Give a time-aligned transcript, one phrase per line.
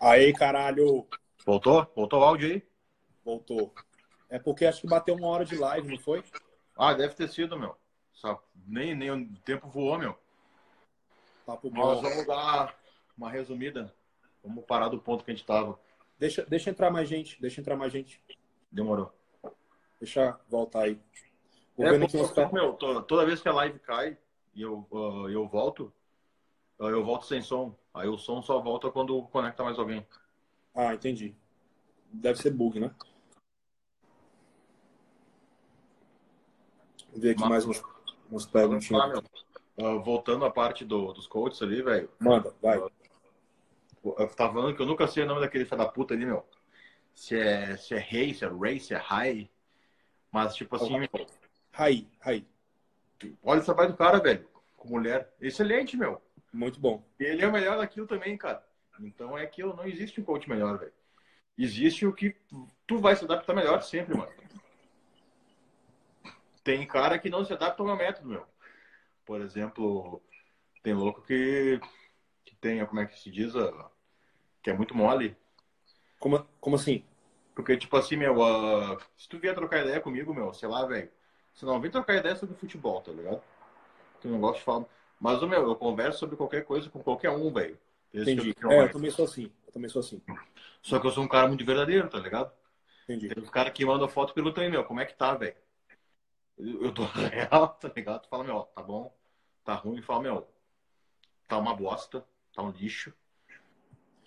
[0.00, 1.06] Aí, caralho.
[1.44, 1.86] Voltou?
[1.94, 2.62] Voltou o áudio aí?
[3.24, 3.74] Voltou.
[4.28, 6.22] É porque acho que bateu uma hora de live, não foi?
[6.76, 7.76] Ah, deve ter sido, meu.
[8.12, 10.16] Só nem, nem o tempo voou, meu.
[11.44, 12.08] Papo Nós bom.
[12.08, 12.76] vamos dar
[13.16, 13.94] uma resumida.
[14.42, 15.78] Vamos parar do ponto que a gente tava.
[16.18, 17.40] Deixa, deixa entrar mais gente.
[17.40, 18.20] Deixa entrar mais gente.
[18.70, 19.12] Demorou.
[20.00, 21.00] Deixa voltar aí.
[21.76, 22.52] Vou É, porque, uns pés.
[22.52, 24.16] meu, to- toda vez que a live cai
[24.54, 25.92] e eu, ah, eu volto,
[26.80, 27.76] ah, eu volto sem som.
[27.96, 30.06] Aí o som só volta quando conecta mais alguém.
[30.74, 31.34] Ah, entendi.
[32.12, 32.94] Deve ser bug, né?
[37.14, 37.82] Ver aqui mais uns,
[38.30, 39.08] uns Ah, perguntinhas.
[39.08, 39.22] meu,
[39.78, 42.10] ah, voltando à parte do- dos coaches ali, velho.
[42.20, 42.76] Manda, vai.
[44.04, 46.46] Eu tava falando que eu nunca sei o nome daquele filho da puta ali, meu.
[47.14, 49.50] Se é, se é rei, se é ray, se é high.
[50.30, 51.08] Mas, tipo assim, meu,
[51.72, 52.46] Raí, Raí.
[53.42, 54.46] olha o trabalho do cara, velho.
[54.76, 55.34] Com mulher.
[55.40, 56.20] Excelente, meu.
[56.56, 57.04] Muito bom.
[57.18, 58.66] Ele é o melhor daquilo também, cara.
[58.98, 60.92] Então é aquilo, não existe um coach melhor, velho.
[61.56, 62.34] Existe o que
[62.86, 64.32] tu vai se adaptar melhor sempre, mano.
[66.64, 68.46] Tem cara que não se adapta ao meu método, meu.
[69.26, 70.22] Por exemplo,
[70.82, 71.78] tem louco que,
[72.42, 73.52] que tem, como é que se diz,
[74.62, 75.36] que é muito mole.
[76.18, 77.04] Como, como assim?
[77.54, 81.10] Porque, tipo assim, meu, ah, se tu vier trocar ideia comigo, meu, sei lá, velho,
[81.52, 83.42] você não vem trocar ideia sobre futebol, tá ligado?
[84.24, 84.86] Eu não gosto de falar.
[85.20, 87.78] Mas, ô, meu, eu converso sobre qualquer coisa com qualquer um, velho.
[88.12, 88.54] Entendi.
[88.62, 89.50] eu É, eu também sou assim.
[89.66, 90.20] Eu também sou assim.
[90.82, 92.52] Só que eu sou um cara muito verdadeiro, tá ligado?
[93.04, 93.28] Entendi.
[93.28, 95.56] Tem uns caras que mandam foto e perguntam aí, meu, como é que tá, velho?
[96.58, 98.22] Eu tô real, tá ligado?
[98.22, 99.14] Tu fala, meu, tá bom,
[99.64, 100.48] tá ruim, fala, meu,
[101.48, 102.24] tá uma bosta,
[102.54, 103.12] tá um lixo.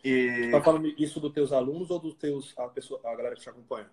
[0.04, 3.42] E, Tá falando isso dos teus alunos ou dos teus a pessoa, a galera que
[3.42, 3.90] te acompanha?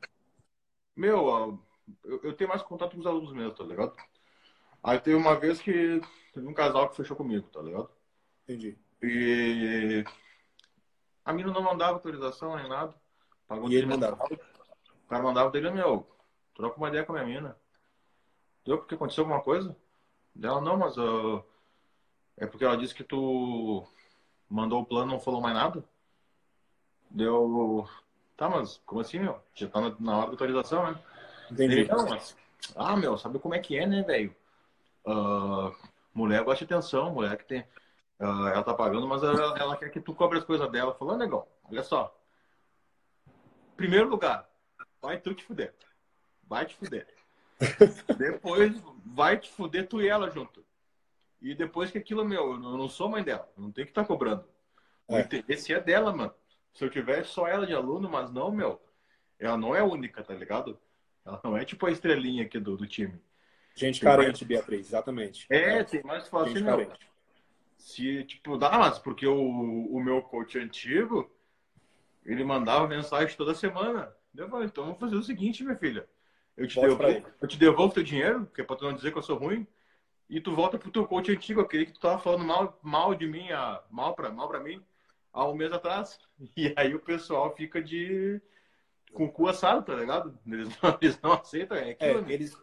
[0.95, 1.61] meu,
[2.05, 3.97] eu, eu tenho mais contato com os alunos mesmo, tá ligado?
[4.87, 6.01] Aí teve uma vez que
[6.33, 7.91] teve um casal que fechou comigo, tá ligado?
[8.45, 8.79] Entendi.
[9.03, 10.05] E
[11.25, 12.95] a mina não mandava autorização nem nada.
[13.49, 14.25] Pagou E ele tudo mandava.
[14.25, 16.09] O cara mandava dele, meu,
[16.55, 17.57] troca uma ideia com a minha mina.
[18.65, 19.77] Deu porque aconteceu alguma coisa?
[20.33, 21.43] Dela, não, mas ah,
[22.37, 23.85] é porque ela disse que tu
[24.49, 25.83] mandou o plano e não falou mais nada.
[27.11, 27.89] Deu.
[28.37, 29.41] Tá, mas como assim, meu?
[29.53, 31.03] Já tá na, na hora da autorização, né?
[31.51, 31.81] Entendi.
[31.81, 32.37] Ele, não, mas.
[32.77, 34.33] Ah, meu, sabe como é que é, né, velho?
[35.07, 35.73] Ah,
[36.13, 37.65] mulher gosta de atenção, mulher que tem.
[38.19, 40.95] ah, ela tá pagando, mas ela, ela quer que tu cobre as coisas dela.
[40.95, 42.13] Falou, negão, olha só.
[43.77, 44.49] Primeiro lugar,
[45.01, 45.75] vai tu te fuder.
[46.49, 47.07] Vai te fuder.
[48.19, 48.73] depois,
[49.05, 50.65] vai te fuder tu e ela junto.
[51.41, 54.45] E depois que aquilo, meu, eu não sou mãe dela, não tenho que estar cobrando.
[55.07, 55.21] O É.
[55.21, 56.35] interesse é dela, mano.
[56.73, 58.81] Se eu tivesse só ela de aluno, mas não, meu,
[59.39, 60.79] ela não é única, tá ligado?
[61.25, 63.21] Ela não é tipo a estrelinha aqui do, do time.
[63.77, 65.47] Gente carente, Beatriz, exatamente.
[65.51, 66.65] É, tem mais Gente meu.
[66.65, 67.07] carente.
[67.77, 71.31] Se, tipo, dá, mas porque o, o meu coach antigo,
[72.25, 74.13] ele mandava mensagem toda semana.
[74.35, 76.09] Eu falei, então vamos fazer o seguinte, minha filha.
[76.57, 77.03] Eu te, devolvo,
[77.41, 79.67] eu te devolvo teu dinheiro, que é pra tu não dizer que eu sou ruim,
[80.29, 83.27] e tu volta pro teu coach antigo, aquele que tu tava falando mal, mal de
[83.27, 84.83] mim, ah, mal, pra, mal pra mim,
[85.33, 86.19] há um mês atrás.
[86.57, 88.41] E aí o pessoal fica de.
[89.13, 90.39] com o cu assado, tá ligado?
[90.47, 92.23] Eles não, eles não aceitam, é É, aquilo.
[92.23, 92.33] né?
[92.33, 92.57] eles,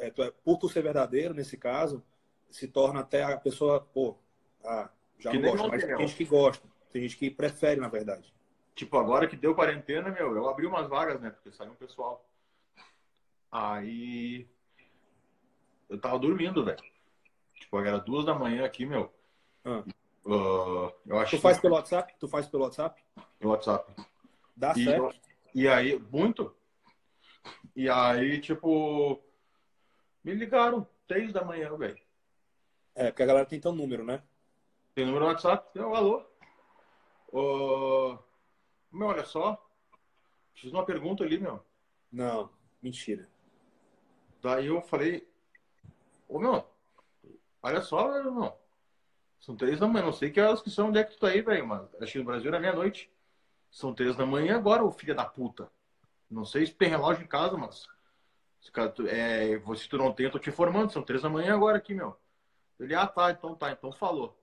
[0.00, 2.02] é, tu é, por tu ser verdadeiro, nesse caso,
[2.50, 4.16] se torna até a pessoa, pô,
[4.64, 7.88] ah, já Que não gosta, mas tem gente que gosta, tem gente que prefere, na
[7.88, 8.32] verdade.
[8.74, 11.30] Tipo, agora que deu quarentena, meu, eu abri umas vagas, né?
[11.30, 12.24] Porque saiu um pessoal.
[13.52, 14.48] Aí.
[15.88, 16.82] Eu tava dormindo, velho.
[17.54, 19.12] Tipo, era duas da manhã aqui, meu.
[19.64, 19.84] Ah.
[20.26, 22.14] Ah, eu acho Tu faz pelo WhatsApp?
[22.18, 23.02] Tu faz pelo WhatsApp?
[23.38, 23.92] que no WhatsApp.
[24.56, 25.14] Dá E, certo?
[25.54, 26.54] e aí, muito.
[27.74, 29.22] E aí, tipo.
[30.22, 31.98] Me ligaram, três da manhã, velho.
[32.94, 34.22] É, porque a galera tem teu número, né?
[34.94, 35.70] Tem número no WhatsApp?
[35.78, 36.24] Eu, alô?
[37.32, 38.18] Ô,
[38.92, 39.66] meu, olha só.
[40.54, 41.64] Fiz uma pergunta ali, meu.
[42.12, 42.50] Não,
[42.82, 43.28] mentira.
[44.42, 45.26] Daí eu falei,
[46.28, 46.66] ô meu,
[47.62, 48.58] olha só, meu irmão.
[49.40, 51.28] São três da manhã, não sei que horas que são, onde é que tu tá
[51.28, 53.10] aí, velho, mas acho que no Brasil era meia-noite.
[53.70, 55.70] São três da manhã agora, ô filho da puta.
[56.30, 57.86] Não sei se tem relógio em casa, mas.
[58.60, 61.28] Se, cara, tu, é, se tu não tem, eu tô te informando, são três da
[61.28, 62.16] manhã agora aqui, meu.
[62.78, 64.38] Ele, ah, tá, então tá, então falou.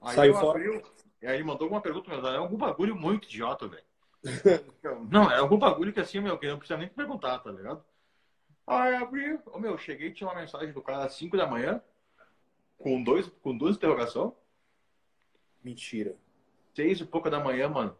[0.00, 0.58] Aí Saiu eu fora?
[0.58, 0.84] abri,
[1.22, 3.84] e aí ele mandou alguma pergunta, meu, é algum bagulho muito idiota, velho.
[5.10, 7.82] Não, é algum bagulho que assim, meu, que não precisa nem perguntar, tá ligado?
[8.66, 11.82] Aí abri, ô meu, cheguei tinha uma mensagem do cara às 5 da manhã,
[12.78, 14.36] com, dois, com duas interrogação,
[15.62, 16.16] Mentira.
[16.74, 17.96] seis e pouca da manhã, mano,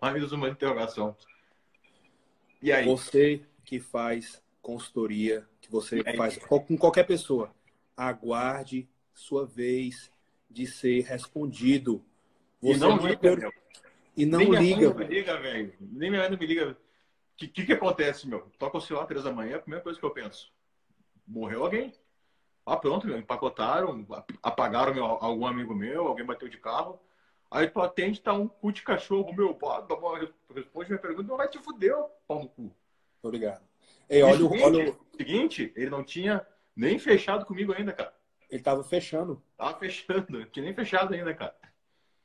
[0.00, 1.16] mais uma interrogação.
[2.62, 2.86] E aí?
[2.86, 6.16] Você que faz consultoria, que você E aí?
[6.16, 7.54] faz com qualquer pessoa,
[7.96, 10.10] aguarde sua vez
[10.50, 12.02] de ser respondido.
[12.62, 13.52] E Você não não é liga, meu.
[14.16, 15.10] E não Nem liga, não me velho.
[15.10, 15.74] liga, velho.
[15.80, 16.70] Nem minha mãe não me liga.
[16.72, 16.76] O
[17.36, 18.40] que, que que acontece, meu?
[18.58, 20.52] Toca o celular três da manhã, a primeira coisa que eu penso.
[21.26, 21.92] Morreu alguém.
[22.64, 27.00] Ah, pronto, meu, empacotaram, ap- apagaram meu, algum amigo meu, alguém bateu de carro.
[27.50, 29.84] Aí tu atende, tá um cu de cachorro, meu, pá,
[30.54, 31.94] responde minha pergunta, não vai te fuder,
[32.26, 32.72] pau no cu.
[33.22, 33.62] Obrigado.
[34.08, 36.46] Ei, olha, o- seguinte, olha, o- seguinte, ele não tinha
[36.76, 38.14] nem fechado comigo ainda, cara.
[38.50, 39.42] ele tava fechando.
[39.56, 41.54] Tava fechando, não tinha nem fechado ainda, cara.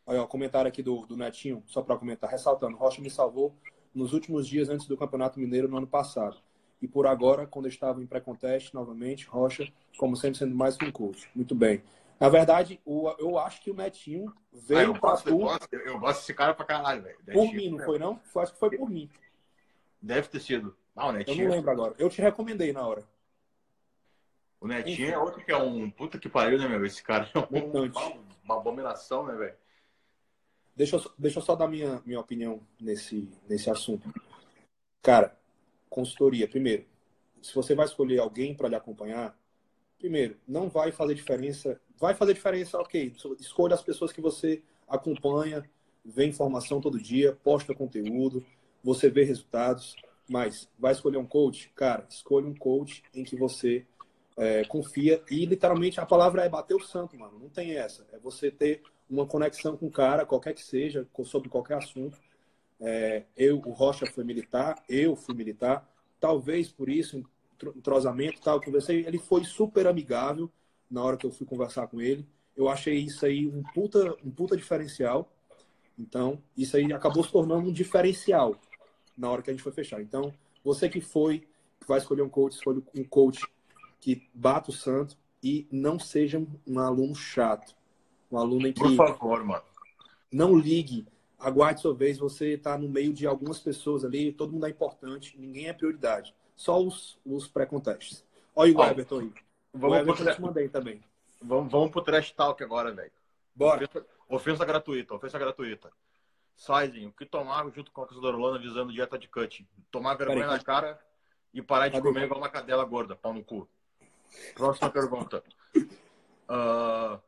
[0.06, 3.56] Olha, o comentário aqui do, do Netinho, só para comentar, ressaltando, Rocha me salvou
[3.94, 6.38] nos últimos dias antes do Campeonato Mineiro no ano passado.
[6.82, 9.68] E por agora, quando eu estava em pré-conteste, novamente, Rocha,
[9.98, 11.30] como sempre, sendo mais que um coach.
[11.36, 11.82] Muito bem.
[12.20, 15.44] Na verdade, o, eu acho que o Netinho Ah, eu, veio para gosto, eu, tu
[15.44, 17.18] gosto, eu, eu gosto desse cara pra caralho, velho.
[17.34, 18.20] por mim, não foi não?
[18.26, 19.10] Foi, acho que foi por mim.
[20.02, 20.76] Deve ter sido.
[20.98, 21.48] Ah, o Eu Netinho.
[21.48, 21.96] não lembro agora.
[22.00, 23.04] Eu te recomendei na hora.
[24.60, 26.84] O Netinho é outro que é um puta que pariu, né, meu?
[26.84, 28.14] Esse cara é um- uma,
[28.44, 29.56] uma abominação, né, velho?
[30.76, 34.12] Deixa eu, só- deixa eu só dar minha, minha opinião nesse, nesse assunto.
[35.04, 35.38] Cara,
[35.90, 36.86] consultoria, primeiro,
[37.42, 39.38] se você vai escolher alguém para lhe acompanhar,
[40.00, 41.80] primeiro, não vai fazer diferença.
[41.96, 43.16] Vai fazer diferença, ok.
[43.40, 45.68] Escolha as pessoas que você acompanha,
[46.04, 48.44] vê informação todo dia, posta conteúdo,
[48.84, 49.96] você vê resultados,
[50.30, 51.72] mas vai escolher um coach?
[51.76, 53.86] Cara, escolha um coach em que você
[54.36, 57.40] é, confia e literalmente a palavra é bater o santo, mano.
[57.40, 58.06] Não tem essa.
[58.12, 62.20] É você ter uma conexão com o cara, qualquer que seja, sobre qualquer assunto.
[62.80, 65.90] É, eu, o Rocha foi militar, eu fui militar,
[66.20, 67.24] talvez por isso,
[67.76, 70.52] entrosamento, tal, conversei, ele foi super amigável
[70.90, 72.28] na hora que eu fui conversar com ele.
[72.56, 75.32] Eu achei isso aí um puta, um puta diferencial.
[75.98, 78.56] Então, isso aí acabou se tornando um diferencial
[79.18, 80.02] na hora que a gente foi fechar.
[80.02, 80.34] Então,
[80.64, 81.40] você que foi,
[81.80, 83.46] que vai escolher um coach, escolha um coach
[84.00, 87.76] que bata o santo e não seja um aluno chato.
[88.32, 89.64] Um aluno em que Por favor, mano.
[90.32, 91.08] não ligue,
[91.40, 95.38] aguarde sua vez, você está no meio de algumas pessoas ali, todo mundo é importante,
[95.40, 96.36] ninguém é prioridade.
[96.56, 98.26] Só os, os pré-contestes.
[98.56, 99.34] Olha o Everton aí.
[99.72, 101.02] O Vamos Everton pro, eu te mandei também.
[101.42, 103.12] vamos, vamos pro trash talk agora, velho.
[103.56, 103.86] Bora.
[103.86, 105.92] Ofensa, ofensa gratuita, ofensa gratuita.
[106.58, 109.68] Sizing, o que tomar junto com a Casadorolana visando dieta de cutting?
[109.92, 110.58] Tomar vergonha Peraí.
[110.58, 111.00] na cara
[111.54, 113.70] e parar de comer igual uma cadela gorda, pau no cu.
[114.56, 115.44] Próxima pergunta.
[116.50, 117.20] Ah,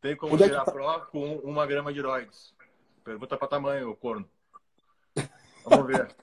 [0.00, 0.72] tem como Onde é tirar tá?
[0.72, 2.54] pró com uma grama de heróides?
[3.04, 4.28] Pergunta pra tamanho, corno.
[5.64, 6.14] Vamos ver.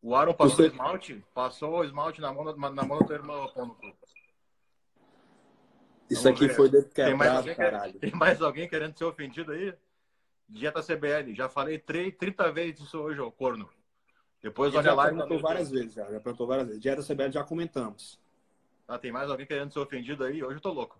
[0.00, 1.24] O Aaron passou Você- o esmalte?
[1.34, 3.92] Passou o esmalte na mão, da- na mão da tua irmã, ô pau no cu.
[6.08, 6.54] Isso Vamos aqui ver.
[6.54, 7.98] foi de Tem mais, quebrado, alguém caralho.
[7.98, 9.74] tem mais alguém querendo ser ofendido aí?
[10.52, 11.34] Dieta CBL.
[11.34, 13.68] Já falei 3, 30 vezes isso hoje, ô corno.
[14.42, 15.06] Depois olha já lá.
[15.06, 16.82] e perguntou várias vezes, já, já perguntou várias vezes.
[16.82, 18.20] Dieta CBL já comentamos.
[18.86, 20.42] Ah, tem mais alguém querendo ser ofendido aí?
[20.42, 20.98] Hoje eu tô louco.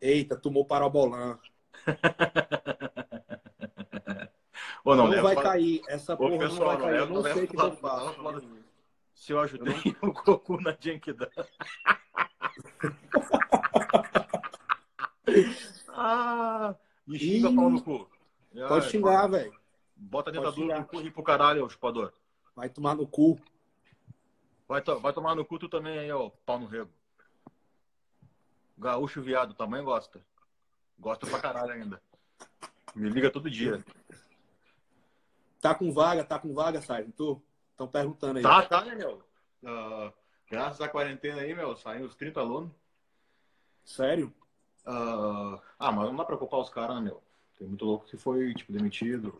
[0.00, 1.38] Eita, tomou parabolan.
[4.84, 5.20] Ou não, Não, né?
[5.20, 5.82] vai cair.
[5.88, 6.94] Essa porra pessoal, não vai não cair.
[6.94, 8.22] Eu leva- não não sei o que eu faço.
[8.22, 8.40] não
[9.14, 11.32] Se eu ajudei o Goku na Genkidama.
[15.88, 16.74] ah,
[17.06, 18.08] me xinga Ih, pau no cu.
[18.68, 19.58] Pode Ai, xingar, velho.
[19.96, 22.12] Bota a Pode dentadura no cu e pro caralho, ô chupador.
[22.54, 23.38] Vai tomar no cu.
[24.68, 26.90] Vai, to- vai tomar no cu tu também aí, ó, pau no rego.
[28.78, 30.20] Gaúcho viado, também gosta.
[30.98, 32.02] Gosta pra caralho ainda.
[32.94, 33.84] Me liga todo dia.
[35.60, 37.12] Tá com vaga, tá com vaga, Sérgio?
[37.12, 37.42] Tu?
[37.70, 38.42] Estão perguntando aí.
[38.42, 39.22] Tá, tá, né, meu?
[39.64, 40.12] Ah,
[40.50, 42.70] graças à quarentena aí, meu, saíram os 30 alunos.
[43.84, 44.32] Sério?
[44.86, 47.22] Ah, ah, mas não dá pra culpar os caras, né, meu?
[47.58, 49.36] Tem muito louco que foi, tipo, demitido.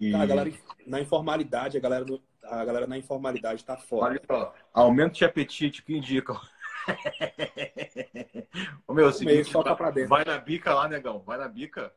[0.00, 0.12] E...
[0.12, 0.52] Tá, a galera
[0.86, 2.04] na informalidade, a galera,
[2.42, 4.12] a galera na informalidade tá fora.
[4.12, 6.40] Olha só, aumento de apetite que indicam.
[8.86, 10.08] Ô, meu, é o seguinte, soca pra dentro.
[10.08, 11.92] vai na bica lá, negão, vai na bica.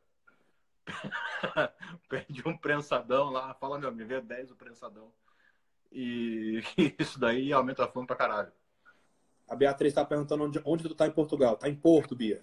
[2.10, 5.12] Pede um prensadão lá, fala, meu, me vê 10 o prensadão.
[5.92, 6.62] E
[7.00, 8.52] isso daí aumenta a fome pra caralho.
[9.51, 11.58] A Beatriz tá perguntando onde, onde tu tá em Portugal.
[11.58, 12.41] Tá em Porto, Bia.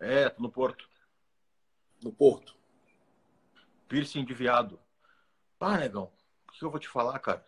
[0.00, 0.88] É, tô no Porto.
[2.02, 2.56] No Porto.
[3.86, 4.80] Piercing de viado.
[5.60, 6.10] Pá, negão,
[6.48, 7.46] o que eu vou te falar, cara?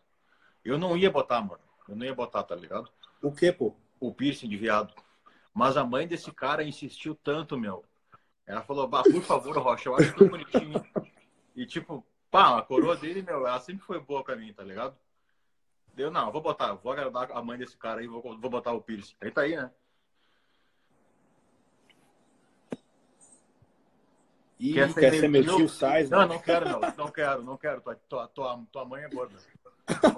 [0.65, 1.61] Eu não ia botar, mano.
[1.89, 2.89] Eu não ia botar, tá ligado?
[3.21, 3.75] O quê, pô?
[3.99, 4.95] o piercing de viado.
[5.53, 7.85] Mas a mãe desse cara insistiu tanto, meu.
[8.47, 10.85] Ela falou, bah, por favor, Rocha, eu acho tão bonitinho.
[11.57, 14.97] E tipo, pá, a coroa dele, meu, ela sempre foi boa pra mim, tá ligado?
[15.95, 18.81] Deu, não, vou botar, vou agradar a mãe desse cara aí, vou, vou botar o
[18.83, 19.15] piercing.
[19.21, 19.71] Aí tá aí, né?
[24.59, 26.27] Ih, Quer quer, ser ser meu- meu tio Sais, Não, né?
[26.27, 27.81] não quero, não, não quero, não quero.
[27.81, 29.37] Tua, tua, tua, tua mãe é gorda.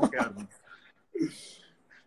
[0.00, 0.34] Não quero.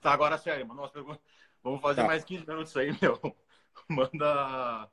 [0.02, 1.22] Tá, agora sério, manda umas perguntas.
[1.64, 2.08] Vamos fazer Tá.
[2.08, 3.20] mais 15 minutos aí, meu.
[3.90, 4.90] Manda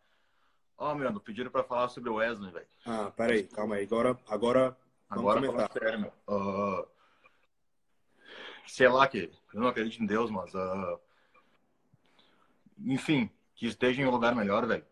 [0.78, 2.66] Ó, oh, mano, pediram pra falar sobre o Wesley, velho.
[2.85, 3.85] Ah, peraí, calma aí.
[3.85, 4.76] Agora, agora,
[5.09, 5.73] agora comentar.
[5.73, 6.12] Sério, meu.
[6.28, 6.87] Uh,
[8.66, 11.00] sei lá que eu não acredito em Deus, mas uh,
[12.78, 14.85] enfim, que esteja em um lugar melhor, velho.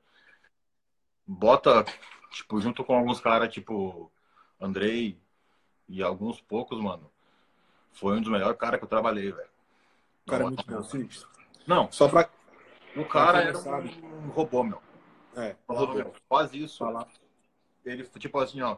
[1.26, 1.84] Bota,
[2.30, 4.10] tipo, junto com alguns caras, tipo,
[4.60, 5.20] Andrei
[5.88, 7.10] e alguns poucos, mano.
[7.92, 9.48] Foi um dos melhores caras que eu trabalhei, velho.
[10.26, 11.08] O cara é muito bom, sim.
[11.66, 11.90] Não.
[11.92, 12.28] Só pra.
[12.96, 13.90] O cara era sabe.
[14.02, 14.82] um robô, meu.
[15.36, 15.56] É.
[15.68, 16.14] Um robô, meu.
[16.28, 16.78] Faz isso.
[16.78, 17.06] Fala.
[17.84, 18.76] Ele, tipo assim, ó.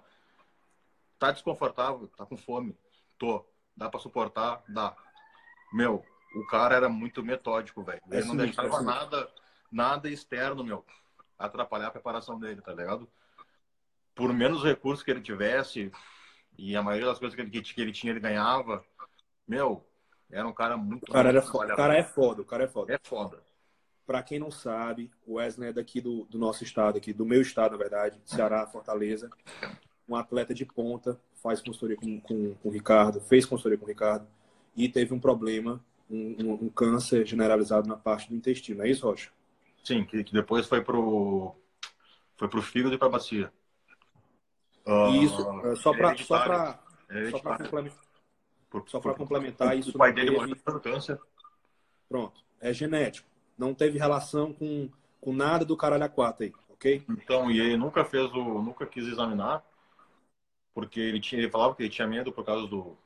[1.19, 2.77] Tá desconfortável, tá com fome.
[3.17, 3.45] Tô.
[3.77, 4.63] Dá pra suportar?
[4.69, 4.97] Dá.
[5.73, 6.05] Meu,
[6.35, 8.01] o cara era muito metódico, velho.
[8.11, 9.31] Ele é não deixava é nada,
[9.71, 10.85] nada externo, meu,
[11.39, 13.09] atrapalhar a preparação dele, tá ligado?
[14.15, 15.93] Por menos recursos que ele tivesse,
[16.57, 18.85] e a maioria das coisas que ele, que ele tinha, ele ganhava,
[19.47, 19.87] meu,
[20.31, 21.05] era um cara muito.
[21.09, 21.75] O cara, era foda.
[21.75, 22.95] O cara é foda, o cara é foda.
[22.95, 23.43] É foda.
[24.07, 27.43] Pra quem não sabe, o Wesley é daqui do, do nosso estado, aqui, do meu
[27.43, 29.29] estado, na verdade, Ceará, Fortaleza.
[30.09, 33.89] Um atleta de ponta, faz consultoria com, com, com o Ricardo, fez consultoria com o
[33.89, 34.27] Ricardo
[34.77, 38.83] e teve um problema, um, um, câncer generalizado na parte do intestino.
[38.83, 39.31] É isso, Rocha?
[39.85, 41.55] Sim, que, que depois foi pro
[42.37, 43.53] foi pro fígado e para bacia.
[45.23, 46.79] isso, uh, só para só para
[47.31, 48.03] só para complementar,
[48.87, 49.91] só para complementar isso.
[49.91, 51.19] O pai dele morreu por câncer.
[52.09, 53.29] Pronto, é genético.
[53.57, 54.91] Não teve relação com,
[55.21, 57.03] com nada do caralho a quatro aí, ok?
[57.09, 59.65] Então, e ele nunca fez o, nunca quis examinar,
[60.77, 62.99] porque ele tinha, ele falava que ele tinha medo por causa do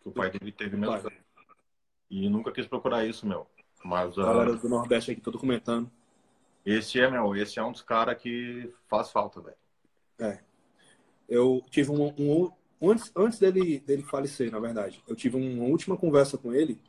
[0.00, 1.02] que o pai dele teve mesmo.
[1.02, 1.18] Pai.
[2.08, 3.48] E nunca quis procurar isso, meu.
[3.84, 5.90] Mas, a galera uh, do Nordeste aqui, todo comentando.
[6.64, 9.56] Esse é, meu, esse é um dos caras que faz falta, velho.
[10.20, 10.38] É.
[11.28, 15.96] Eu tive um, um, antes, antes dele, dele falecer, na verdade, eu tive uma última
[15.96, 16.80] conversa com ele,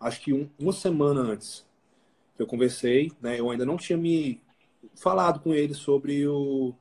[0.00, 1.64] acho que um, uma semana antes
[2.34, 3.38] que eu conversei, né?
[3.38, 4.42] Eu ainda não tinha me
[4.96, 6.74] falado com ele sobre o.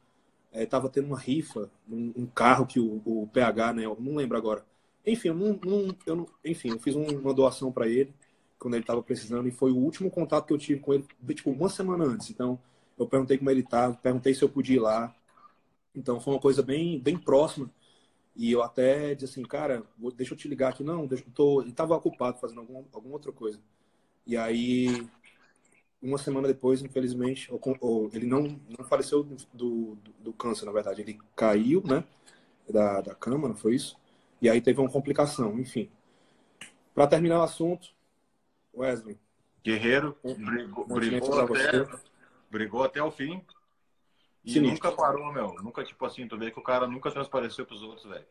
[0.54, 3.86] É, tava tendo uma rifa, um, um carro que o, o, PH, né?
[3.86, 4.66] Eu não lembro agora.
[5.06, 8.14] Enfim, eu não, não eu não, enfim, eu fiz uma doação para ele
[8.60, 11.52] quando ele estava precisando e foi o último contato que eu tive com ele, tipo,
[11.52, 12.30] uma semana antes.
[12.30, 12.60] Então,
[12.98, 15.14] eu perguntei como ele estava, perguntei se eu podia ir lá.
[15.96, 17.70] Então, foi uma coisa bem, bem próxima.
[18.36, 19.84] E eu até disse assim, cara,
[20.16, 20.84] deixa eu te ligar aqui.
[20.84, 21.62] Não, deixa, eu tô...
[21.62, 23.60] ele estava ocupado fazendo algum, alguma outra coisa.
[24.26, 25.08] E aí,
[26.04, 30.72] uma semana depois, infelizmente, ou, ou, ele não, não faleceu do, do, do, câncer, na
[30.74, 31.02] verdade.
[31.02, 32.04] Ele caiu, né,
[32.70, 33.98] da, da cama, não foi isso?
[34.42, 35.90] E aí teve uma complicação, enfim.
[36.94, 37.90] Para terminar o assunto,
[38.76, 39.18] Wesley.
[39.64, 41.88] Guerreiro, brigou, brigou até,
[42.52, 43.42] brigou até o fim.
[44.44, 44.90] E Sinistro.
[44.90, 45.56] nunca parou, meu.
[45.64, 48.26] Nunca, tipo assim, tu vê que o cara nunca transpareceu pros outros, velho.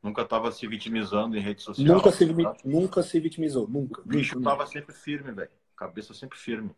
[0.00, 1.96] Nunca tava se vitimizando em rede social.
[1.96, 2.56] Nunca se, tá?
[2.64, 4.00] nunca se vitimizou, nunca.
[4.00, 5.50] O bicho nunca, tava sempre firme, velho.
[5.74, 6.70] Cabeça sempre firme.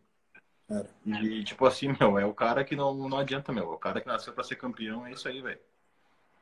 [1.05, 3.71] E, tipo assim, meu, é o cara que não, não adianta, meu.
[3.71, 5.59] É o cara que nasceu pra ser campeão, é isso aí, velho.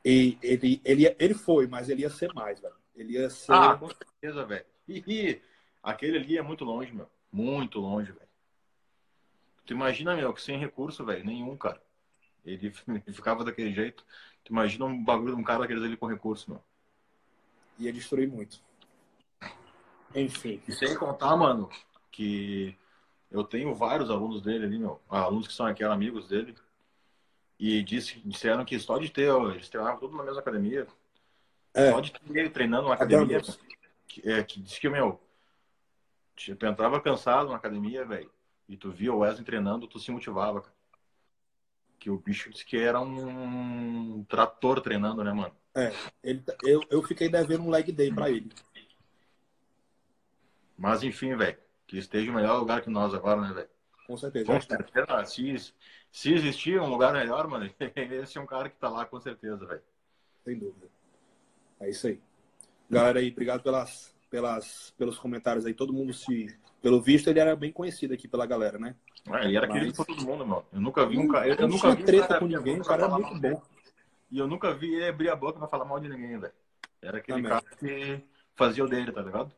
[0.03, 2.75] E ele, ele, ele foi, mas ele ia ser mais, velho.
[2.95, 3.51] Ele ia ser.
[3.51, 4.65] Ah, com certeza, velho.
[4.88, 5.41] E, e,
[5.83, 7.09] aquele ali é muito longe, meu.
[7.31, 8.29] Muito longe, velho.
[9.65, 11.81] Tu imagina, meu, que sem recurso, velho, nenhum, cara.
[12.45, 14.05] Ele, ele ficava daquele jeito.
[14.43, 16.63] Tu imagina um bagulho de um cara daqueles ali com recurso, meu.
[17.77, 18.62] Ia destruir muito.
[20.13, 20.62] Enfim.
[20.67, 21.69] E sem contar, mano,
[22.12, 22.75] que
[23.31, 25.00] eu tenho vários alunos dele ali, meu.
[25.09, 26.55] Alunos que são aqui amigos dele.
[27.59, 30.88] E disse, disseram que só de ter, eles treinavam tudo na mesma academia.
[31.74, 31.91] É.
[31.91, 33.41] Só de ter ele treinando na academia.
[34.07, 35.21] Que, é, que disse que, meu,
[36.36, 38.31] tu entrava cansado na academia, velho.
[38.67, 40.74] E tu via o Wesley treinando, tu se motivava, cara.
[42.00, 45.53] Que o bicho disse que era um trator treinando, né, mano?
[45.75, 45.93] É,
[46.24, 48.51] ele, eu, eu fiquei devendo um leg day pra ele.
[50.77, 51.57] Mas enfim, velho.
[51.89, 53.69] Que esteja o melhor lugar que nós agora, né, velho?
[54.05, 54.46] Com certeza.
[54.46, 55.25] Com certeza.
[55.25, 55.74] Se,
[56.12, 57.65] se existir um lugar melhor, mano,
[57.96, 59.81] esse é um cara que tá lá, com certeza, velho.
[60.46, 60.88] Sem dúvida.
[61.79, 62.22] É isso aí.
[62.88, 65.74] Galera aí, obrigado pelas, pelas, pelos comentários aí.
[65.74, 66.55] Todo mundo se.
[66.79, 68.96] Pelo visto, ele era bem conhecido aqui pela galera, né?
[69.27, 69.79] É, ele era Mas...
[69.79, 70.65] querido por todo mundo, mano.
[70.72, 71.48] Eu nunca vi um cara.
[71.48, 73.62] Eu, eu nunca vi treta cara, com ninguém, o cara era muito bom.
[74.29, 76.53] E eu nunca vi ele abrir a boca pra falar mal de ninguém, velho.
[77.01, 79.51] Era aquele cara que fazia o dele, tá ligado?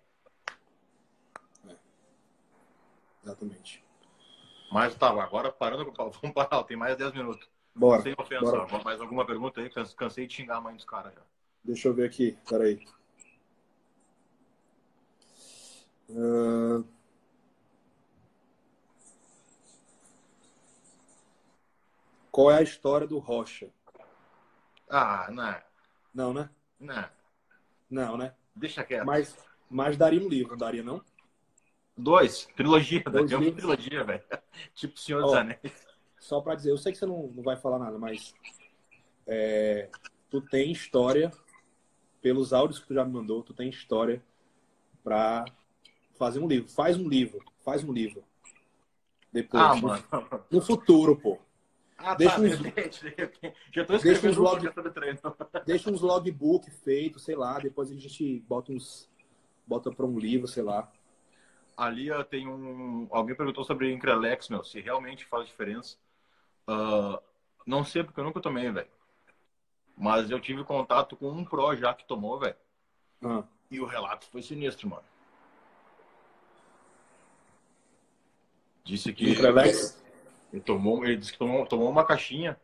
[3.23, 3.83] Exatamente.
[4.71, 7.47] Mas tá, agora parando, vamos parar, tem mais 10 minutos.
[7.75, 8.01] Bora.
[8.01, 8.83] Sem ofensa, bora.
[8.83, 9.69] mais alguma pergunta aí?
[9.69, 11.21] Cansei de xingar a mãe dos caras já.
[11.63, 12.83] Deixa eu ver aqui, peraí.
[16.09, 16.83] Uh...
[22.31, 23.69] Qual é a história do Rocha?
[24.89, 25.61] Ah, não.
[26.13, 26.49] Não, né?
[26.79, 27.09] Não.
[27.89, 28.33] Não, né?
[28.55, 29.05] Deixa quieto.
[29.05, 29.37] Mas,
[29.69, 31.03] mas daria um livro, daria não?
[31.97, 32.47] Dois.
[32.55, 33.03] Trilogia.
[33.03, 33.51] Dois né?
[33.51, 34.23] trilogia, velho.
[34.73, 35.59] tipo Senhor dos Anéis.
[36.19, 38.33] só para dizer, eu sei que você não, não vai falar nada, mas
[39.27, 39.89] é,
[40.29, 41.31] tu tem história,
[42.21, 44.23] pelos áudios que tu já me mandou, tu tem história
[45.03, 45.45] para
[46.17, 46.69] fazer um livro.
[46.69, 48.23] Faz um livro, faz um livro.
[49.31, 50.03] Depois, Ah, no, mano.
[50.51, 51.39] no futuro, pô.
[51.97, 52.63] Ah, Deixa tá, uns- de
[53.09, 53.53] repente.
[53.71, 55.19] Já tô Deixa escrevendo uns um log- treino.
[55.65, 59.09] Deixa uns logbook feito, sei lá, depois a gente bota uns
[59.67, 60.91] bota para um livro, sei lá.
[61.81, 63.07] Ali tem um.
[63.09, 65.97] Alguém perguntou sobre Increlex, meu, se realmente faz diferença.
[66.67, 67.19] Ah,
[67.65, 68.87] não sei, porque eu nunca tomei, velho.
[69.97, 72.55] Mas eu tive contato com um Pro já que tomou, velho.
[73.23, 75.03] Ah, E o relato foi sinistro, mano.
[78.83, 79.31] Disse que.
[79.31, 79.99] Increlex?
[80.53, 82.59] Ele, tomou, ele disse que tomou, tomou uma caixinha.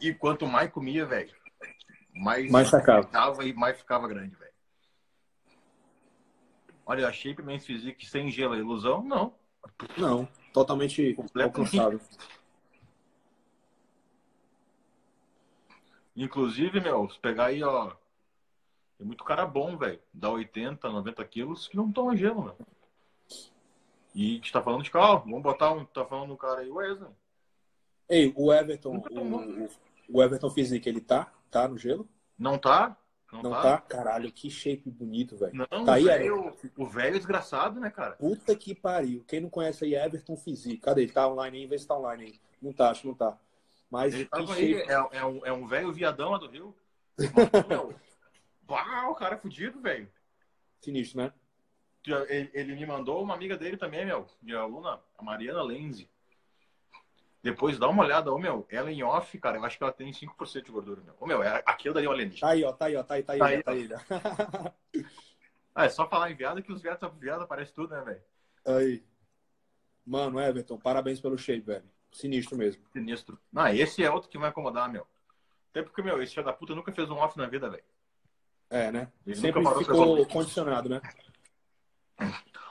[0.00, 1.34] E quanto mais comia, velho,
[2.14, 3.44] mais, Mais sacava.
[3.44, 4.47] e mais ficava grande, velho.
[6.88, 9.02] Olha, a Shape Men's Physique sem gelo é ilusão?
[9.04, 9.34] Não.
[9.98, 11.14] Não, totalmente
[11.44, 12.00] alcançável.
[16.16, 17.92] Inclusive, meu, se pegar aí, ó.
[18.96, 20.00] Tem muito cara bom, velho.
[20.12, 22.56] Dá 80, 90 quilos que não toma gelo, meu.
[24.14, 25.20] E a gente tá falando de carro.
[25.20, 25.84] Vamos botar um.
[25.84, 27.10] Tá falando um cara aí, o Wesley.
[28.08, 29.68] Ei, o Everton, o-
[30.08, 31.30] o Everton Physique, ele tá?
[31.50, 32.08] Tá no gelo?
[32.38, 32.96] Não tá?
[33.32, 33.62] Não, Não tá?
[33.62, 33.78] tá?
[33.82, 35.52] Caralho, que shape bonito, velho.
[35.70, 38.12] Não, Tá aí, o velho- o velho desgraçado, né, cara?
[38.16, 39.22] Puta que pariu.
[39.28, 40.78] Quem não conhece aí, Everton Physique.
[40.78, 41.02] Cadê?
[41.02, 41.66] Ele tá online aí?
[41.66, 42.40] Vê se tá online aí.
[42.62, 43.38] Não tá, acho que não tá.
[43.90, 44.90] Mas Ele tava aí, shape.
[44.90, 46.74] é, é um, é um velho viadão lá do Rio.
[48.68, 50.08] Uau, o cara é fudido, velho.
[50.80, 51.32] Sinistro, né?
[52.28, 56.08] Ele, ele me mandou uma amiga dele também, meu, de aluna, a Mariana Lenze.
[57.42, 60.12] Depois dá uma olhada, ô meu, ela em off, cara, eu acho que ela tem
[60.12, 61.14] 5% de gordura, meu.
[61.20, 62.40] Ô meu, é, aquilo dali é um alienígena.
[62.40, 63.88] Tá aí, ó, tá aí, ó, tá aí, tá aí, Tá aí, tá aí.
[63.92, 64.70] ó.
[65.74, 68.20] Ah, é só falar em viado que os viados viado aparece tudo, né, velho?
[68.64, 69.04] aí.
[70.04, 71.84] Mano, Everton, parabéns pelo shape, velho.
[72.10, 72.82] Sinistro mesmo.
[72.92, 73.38] Sinistro.
[73.54, 75.06] Ah, esse é outro que vai incomodar, meu.
[75.70, 77.84] Até porque, meu, esse filho da puta nunca fez um off na vida, velho.
[78.70, 79.12] É, né?
[79.24, 81.00] Ele Sempre ficou condicionado, né?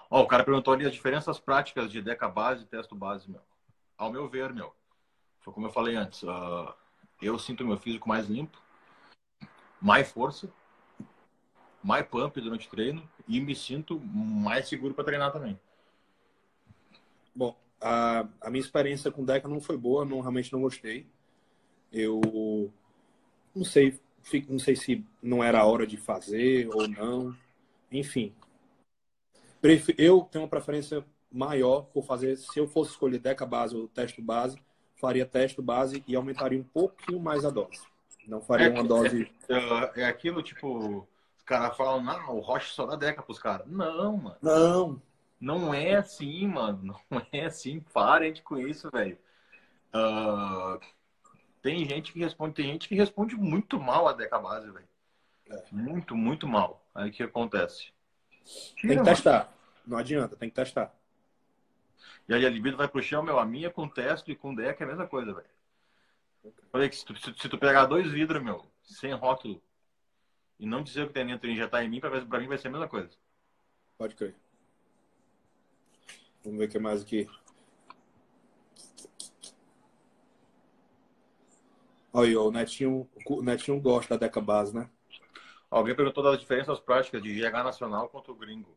[0.09, 3.41] Ó, o cara perguntou ali as diferenças práticas de deca base e testo base, meu.
[3.97, 4.73] Ao meu ver, meu,
[5.41, 6.75] foi como eu falei antes, ah,
[7.21, 8.61] eu sinto meu físico mais limpo,
[9.81, 10.47] mais força,
[11.83, 15.57] mais pump durante o treino e me sinto mais seguro para treinar também.
[17.35, 21.05] Bom, a, a minha experiência com Deca não foi boa, não, realmente não gostei.
[21.91, 22.21] Eu
[23.55, 27.35] não sei, fico- não sei se não era a hora de fazer ou não.
[27.91, 28.33] Enfim.
[29.97, 34.21] Eu tenho uma preferência maior por fazer, se eu fosse escolher Deca base ou testo
[34.21, 34.57] base,
[34.95, 37.81] faria testo base e aumentaria um pouquinho mais a dose.
[38.27, 39.31] Não faria uma dose.
[39.49, 43.65] Ah, é aquilo, tipo, os caras falam, não, o Rocha só dá deca pros caras.
[43.67, 44.37] Não, mano.
[44.41, 45.01] Não,
[45.39, 46.99] Não é assim, mano.
[47.09, 47.79] Não é assim.
[47.93, 49.17] Parem com isso, velho.
[49.93, 50.77] Ah,
[51.61, 54.87] tem gente que responde, tem gente que responde muito mal a Deca Base, velho.
[55.49, 55.63] É.
[55.71, 56.85] Muito, muito mal.
[56.93, 57.91] Aí o que acontece?
[58.81, 59.53] tem que testar.
[59.85, 60.93] Não adianta, tem que testar.
[62.27, 63.39] E aí a libido vai pro chão, meu.
[63.39, 65.47] A minha com testo e com Deca é a mesma coisa, velho.
[66.71, 69.61] Falei que se tu, se, tu pegar dois vidros, meu, sem rótulo,
[70.59, 72.57] e não dizer o que tem dentro e injetar em mim, pra, pra mim vai
[72.57, 73.09] ser a mesma coisa.
[73.97, 74.35] Pode crer.
[76.43, 77.29] Vamos ver o que mais aqui.
[82.13, 84.89] Olha, o Netinho, o Netinho gosta da Deca Base, né?
[85.69, 88.75] Alguém perguntou das diferenças práticas de GH nacional contra o gringo.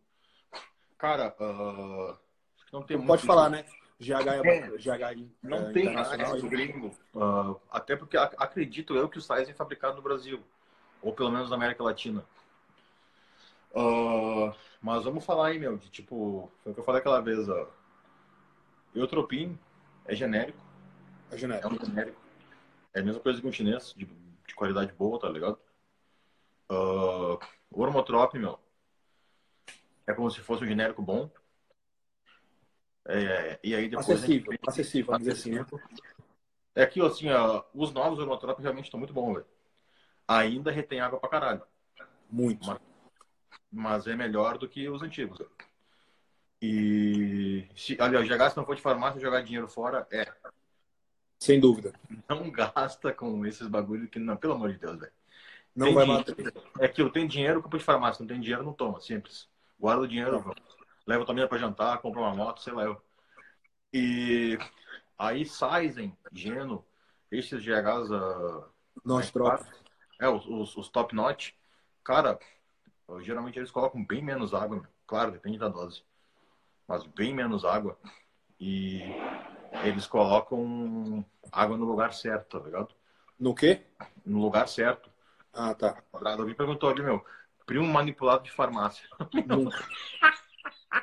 [0.99, 2.30] Cara, que
[2.73, 3.65] não tem muito Pode falar, né?
[3.99, 4.71] GH, é, É.
[4.79, 6.37] GH Não é, tem internacional.
[6.37, 6.97] esse gringo.
[7.15, 10.43] Ah, até porque ac- acredito eu que o Sais é fabricado no Brasil.
[11.03, 12.25] Ou pelo menos na América Latina.
[13.75, 16.51] Ah, mas vamos falar aí, meu, de tipo.
[16.63, 17.69] Foi o que eu falei aquela vez, ó.
[18.95, 19.59] Eutropin
[20.07, 20.59] é genérico.
[21.31, 21.75] É É genérico.
[21.75, 22.21] um genérico.
[22.93, 25.59] É a mesma coisa que um chinês, de, de qualidade boa, tá ligado?
[26.71, 27.39] Uh,
[27.71, 28.59] o Ormotrop, meu,
[30.07, 31.31] é como se fosse um genérico bom.
[33.13, 34.09] É, e aí depois.
[34.09, 35.67] Acessível, acessível, vamos dizer assim, né?
[36.75, 39.47] É que, assim, ó, os novos Ormotrop realmente estão muito bons, velho.
[40.29, 41.63] Ainda retém água pra caralho.
[42.31, 42.67] Muito.
[42.67, 42.79] Mas-
[43.73, 45.41] Mas é melhor do que os antigos.
[46.63, 47.67] E.
[47.75, 50.31] Se, aliás, jogar se não for de farmácia, jogar dinheiro fora, é.
[51.39, 51.93] Sem dúvida.
[52.29, 55.13] Não gasta com esses bagulho que não, pelo amor de Deus, velho.
[55.75, 56.37] Não Tem vai dinheiro.
[56.37, 56.55] bater.
[56.81, 58.23] É aquilo, tem dinheiro, compra de farmácia.
[58.23, 59.01] Não tem dinheiro, não toma.
[59.01, 59.49] Simples.
[59.79, 60.41] Guarda o dinheiro, Não.
[60.43, 60.80] vamos.
[61.11, 63.03] Leva tua mina pra jantar, compra uma moto, sei lá eu.
[63.93, 64.57] E
[65.19, 66.85] aí, Sizen, Geno,
[67.33, 68.69] esses GHs, ah,
[69.05, 69.67] Nós troca.
[70.21, 71.53] é, os, os, os top notch,
[72.05, 72.39] cara,
[73.23, 76.05] geralmente eles colocam bem menos água, claro, depende da dose,
[76.87, 77.99] mas bem menos água.
[78.61, 79.01] E
[79.83, 82.95] eles colocam água no lugar certo, tá ligado?
[83.39, 83.83] No quê?
[84.25, 85.11] No lugar certo.
[85.53, 86.01] Ah, tá.
[86.13, 87.25] Alguém perguntou ali, meu,
[87.67, 89.09] primo manipulado de farmácia.
[89.47, 89.77] Nunca.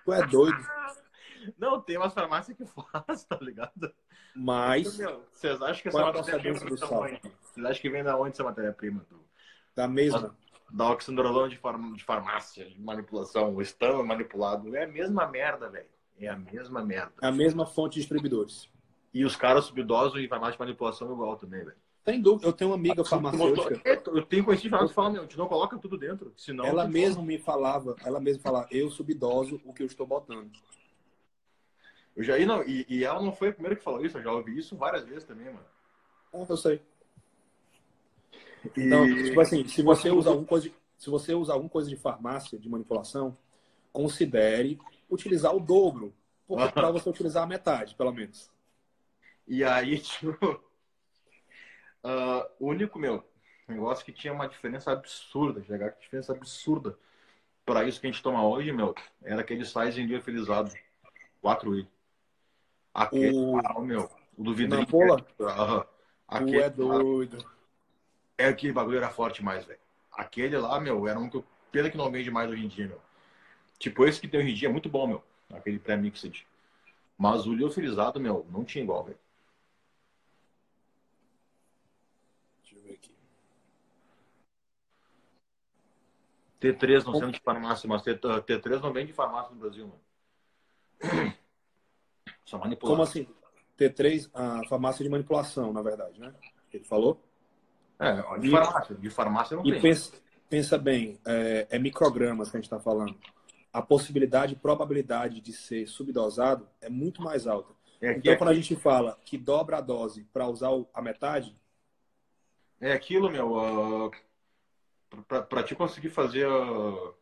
[0.06, 0.58] Tu é doido.
[1.58, 3.94] Não, tem umas farmácias que faz, tá ligado?
[4.36, 4.98] Mas.
[4.98, 7.04] Meu, vocês acham que essa é matéria-prima do sal?
[7.42, 9.06] Vocês acham que vem da onde essa matéria-prima?
[9.10, 9.26] Do-
[9.76, 10.36] Da mesma.
[10.70, 11.94] Da oxandrolona de, farm...
[11.94, 13.56] de farmácia, de manipulação.
[13.56, 14.76] O estão manipulado.
[14.76, 15.88] É a mesma merda, velho.
[16.20, 17.14] É a mesma merda.
[17.22, 18.70] É a mesma fonte de distribuidores.
[19.14, 21.78] E os caras subdosos em farmácia de manipulação igual também, velho.
[22.08, 22.48] Sem dúvida.
[22.48, 23.82] Eu tenho uma amiga farmacêutica.
[23.86, 26.32] Eu tenho conhecido que falam, meu, não coloca tudo dentro.
[26.38, 30.50] Senão Ela mesma me falava, ela mesma falava, eu subdoso o que eu estou botando.
[32.16, 34.24] Eu já, e, não, e, e ela não foi a primeira que falou isso, eu
[34.24, 35.66] já ouvi isso várias vezes também, mano.
[36.34, 36.82] Ah, eu sei.
[38.78, 41.98] Então, tipo assim, se você usa alguma coisa de, se você usa alguma coisa de
[41.98, 43.38] farmácia, de manipulação,
[43.92, 46.14] considere utilizar o dobro.
[46.48, 48.50] Porque para você utilizar a metade, pelo menos.
[49.46, 50.67] E aí, tipo,
[52.60, 53.24] o único, meu,
[53.68, 56.98] negócio que tinha uma diferença absurda, chegar com diferença absurda
[57.66, 60.72] para isso que a gente toma hoje, meu, era aquele size liofilizado,
[61.42, 61.88] 4i.
[62.94, 64.86] Aquele, O- ah, meu, o do vidrinho.
[64.86, 65.26] Napola?
[65.42, 65.82] Aham.
[65.82, 65.88] Tu
[66.30, 67.46] Aquele, é doido.
[68.38, 69.80] é aquele bagulho era forte mais, velho.
[70.12, 72.88] Aquele lá, meu, era um que eu, pena que não vende mais hoje em dia,
[72.88, 73.02] meu.
[73.80, 75.24] Tipo, esse que tem hoje em dia é muito bom, meu.
[75.54, 76.48] Aquele pré-mixed.
[77.18, 79.20] Mas o liofilizado, meu, não tinha igual, velho.
[82.62, 83.12] Deixa eu ver aqui.
[86.60, 91.34] T3 não sendo de farmácia, mas T- T3 não vende de farmácia no Brasil, mano.
[92.46, 92.96] Só manipulação.
[92.96, 93.28] Como assim?
[93.78, 96.34] T3, a farmácia de manipulação, na verdade, né?
[96.74, 97.22] Ele falou.
[98.00, 98.96] É, de farmácia.
[98.96, 99.82] De farmácia não E tem.
[99.82, 100.14] pensa,
[100.50, 103.16] pensa bem, é, é microgramas que a gente está falando.
[103.72, 107.76] A possibilidade e probabilidade de ser subdosado é muito mais alta.
[108.02, 111.56] É, Então, é, quando a gente fala que dobra a dose para usar a metade,
[112.80, 113.60] é aquilo, meu.
[113.60, 114.12] ah,
[115.28, 117.14] pra, pra te conseguir fazer ah,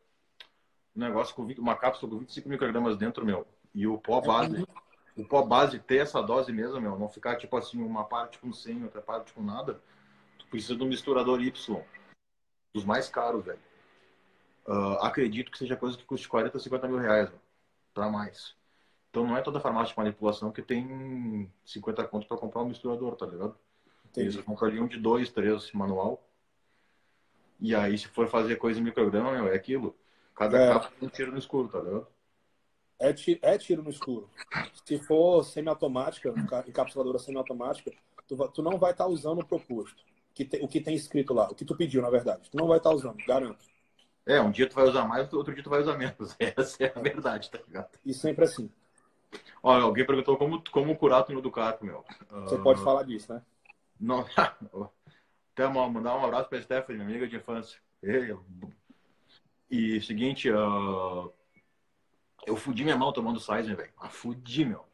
[0.96, 4.66] um negócio com 20 uma cápsula com 25 microgramas dentro, meu, e o pó base,
[5.16, 8.52] o pó base ter essa dose mesmo, meu, não ficar tipo assim, uma parte com
[8.52, 9.82] 100, outra parte com nada,
[10.38, 11.84] tu precisa de um misturador Y,
[12.74, 13.60] dos mais caros, velho.
[14.68, 17.32] Ah, acredito que seja coisa que custe 40, 50 mil reais,
[17.94, 18.56] pra mais.
[19.10, 23.16] Então não é toda farmácia de manipulação que tem 50 conto pra comprar um misturador,
[23.16, 23.56] tá ligado?
[24.18, 24.66] Eles entendi.
[24.66, 26.25] ali um de dois, três manual.
[27.60, 29.96] E aí, se for fazer coisa em micrograma, meu, é aquilo.
[30.36, 30.68] Cada É.
[30.68, 32.08] capa tem um tiro no escuro, tá ligado?
[33.00, 34.30] É, ti- é tiro no escuro.
[34.86, 37.92] Se for semiautomática, ca- encapsuladora semiautomática,
[38.28, 40.04] tu, tu não vai estar usando o proposto.
[40.34, 42.50] Que te- o que tem escrito lá, o que tu pediu, na verdade.
[42.50, 43.66] Tu não vai estar usando, garanto.
[44.26, 46.36] É, um dia tu vai usar mais, outro dia tu vai usar menos.
[46.40, 47.98] Essa é a verdade, tá ligado?
[48.06, 48.70] E sempre assim.
[49.62, 52.04] Olha, alguém perguntou como, como curar o túnel do carpo, meu.
[52.46, 53.42] Você Ah, pode falar disso, né?
[54.00, 54.26] Não,
[55.64, 57.80] uma- mandar um abraço pra Stephanie, minha amiga de infância.
[59.70, 61.30] E seguinte, ah,
[62.46, 63.92] eu fudi minha mão tomando Sizen, velho.
[63.98, 64.86] Ah, Fudi, meu.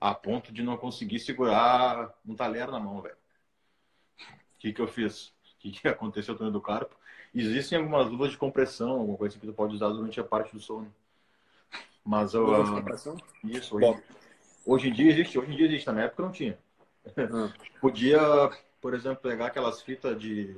[0.00, 3.16] A ponto de não conseguir segurar um talher na mão, velho.
[4.18, 5.28] O que que eu fiz?
[5.28, 6.94] O que que aconteceu no túnel do carpo?
[7.34, 10.60] Existem algumas luvas de compressão, alguma coisa que tu pode usar durante a parte do
[10.60, 10.92] sono.
[12.04, 13.16] Mas eu, Luva de compressão?
[13.44, 14.02] isso, hoje,
[14.64, 16.58] hoje em dia existe, hoje em dia existe, na minha época não tinha.
[17.18, 18.20] Ah, Podia,
[18.80, 20.56] por exemplo, pegar aquelas fitas de.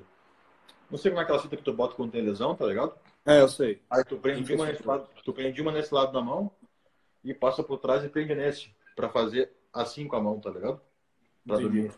[0.91, 2.95] Não sei como é aquela fita que tu bota quando tem lesão, tá ligado?
[3.27, 3.83] É, eu sei.
[3.91, 6.51] Aí tu prende uma nesse lado, tu prende uma nesse lado da mão
[7.23, 8.75] e passa por trás e prende nesse.
[8.97, 10.81] Pra fazer assim com a mão, tá ligado?
[11.47, 11.93] Pra dormir.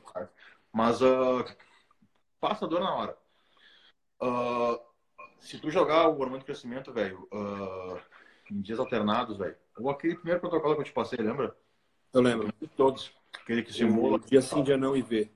[0.72, 1.44] Mas ah,
[2.40, 3.16] passa dor na hora.
[4.20, 4.80] Ah,
[5.38, 8.00] se tu jogar o hormônio de crescimento, velho, ah,
[8.50, 11.56] em dias alternados, velho, ou aquele primeiro protocolo que eu te passei, lembra?
[12.12, 12.52] Eu lembro.
[12.76, 13.12] Todos.
[13.32, 14.18] Aquele que simula.
[14.18, 15.32] Dia sim, dia não e ver.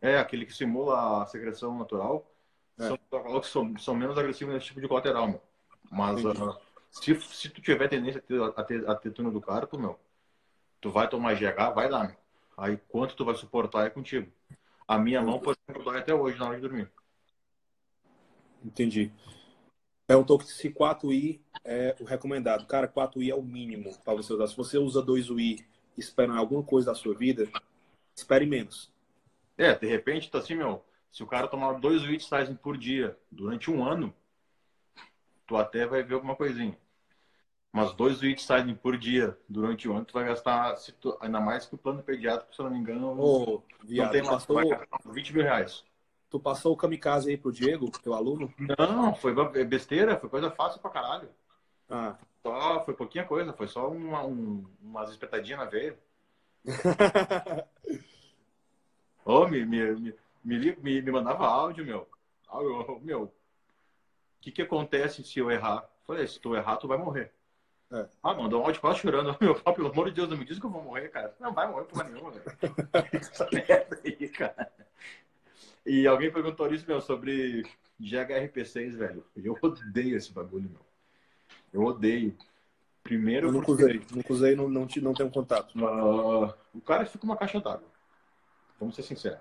[0.00, 2.30] É, aquele que simula a secreção natural.
[2.78, 2.88] É.
[2.88, 5.42] São são, são menos agressivos nesse tipo de colateral, meu.
[5.90, 6.58] Mas ah,
[6.90, 9.98] se, se tu tiver tendência a ter, a ter, a ter túnel do carpo, meu,
[10.80, 12.16] tu vai tomar GH, vai dar, meu.
[12.56, 14.30] Aí quanto tu vai suportar é contigo.
[14.88, 16.90] A minha mão, por exemplo, dói até hoje na hora de dormir.
[18.64, 19.12] Entendi.
[20.06, 22.66] Perguntou se 4i é o recomendado.
[22.66, 24.46] Cara, 4i é o mínimo para você usar.
[24.46, 25.64] Se você usa 2i
[25.98, 27.48] esperando alguma coisa da sua vida,
[28.14, 28.90] espere menos.
[29.58, 33.70] É, de repente, tá assim, meu, se o cara tomar dois Sizen por dia durante
[33.70, 34.14] um ano,
[35.46, 36.76] tu até vai ver alguma coisinha.
[37.72, 41.74] Mas dois Sizen por dia durante um ano, tu vai gastar, tu- ainda mais que
[41.74, 44.54] o plano pediátrico, se eu não me engano, Ô, não viado, tem tu mais, passou,
[44.54, 45.84] vai gastar 20 mil reais.
[46.30, 48.52] tu passou o kamikaze aí pro Diego, teu aluno?
[48.58, 51.28] Não, foi ba- besteira, foi coisa fácil pra caralho.
[51.88, 55.98] Ah, Só, foi pouquinha coisa, foi só uma, um, umas espetadinhas na veia.
[59.28, 62.08] Oh, me, me, me, me, me mandava áudio, meu.
[63.02, 63.32] Meu, o
[64.40, 65.84] que, que acontece se eu errar?
[66.06, 67.32] Falei, se tu errar, tu vai morrer.
[67.90, 68.06] É.
[68.22, 69.36] Ah, mandou um áudio quase chorando.
[69.42, 71.34] Meu pelo amor de Deus, não me diz que eu vou morrer, cara.
[71.40, 72.44] Não vai morrer porra nenhuma, velho.
[73.12, 74.72] Essa merda aí, cara.
[75.84, 77.64] E alguém perguntou isso, meu, sobre
[78.00, 79.24] GHRP6, velho.
[79.36, 80.86] Eu odeio esse bagulho, meu.
[81.72, 82.36] Eu odeio.
[83.02, 83.48] Primeiro.
[83.48, 83.84] Eu nunca porque...
[83.84, 85.74] usei, nunca usei, não, não, não tenho contato.
[85.76, 87.95] Uh, o cara fica uma caixa d'água.
[88.78, 89.40] Vamos ser sinceros.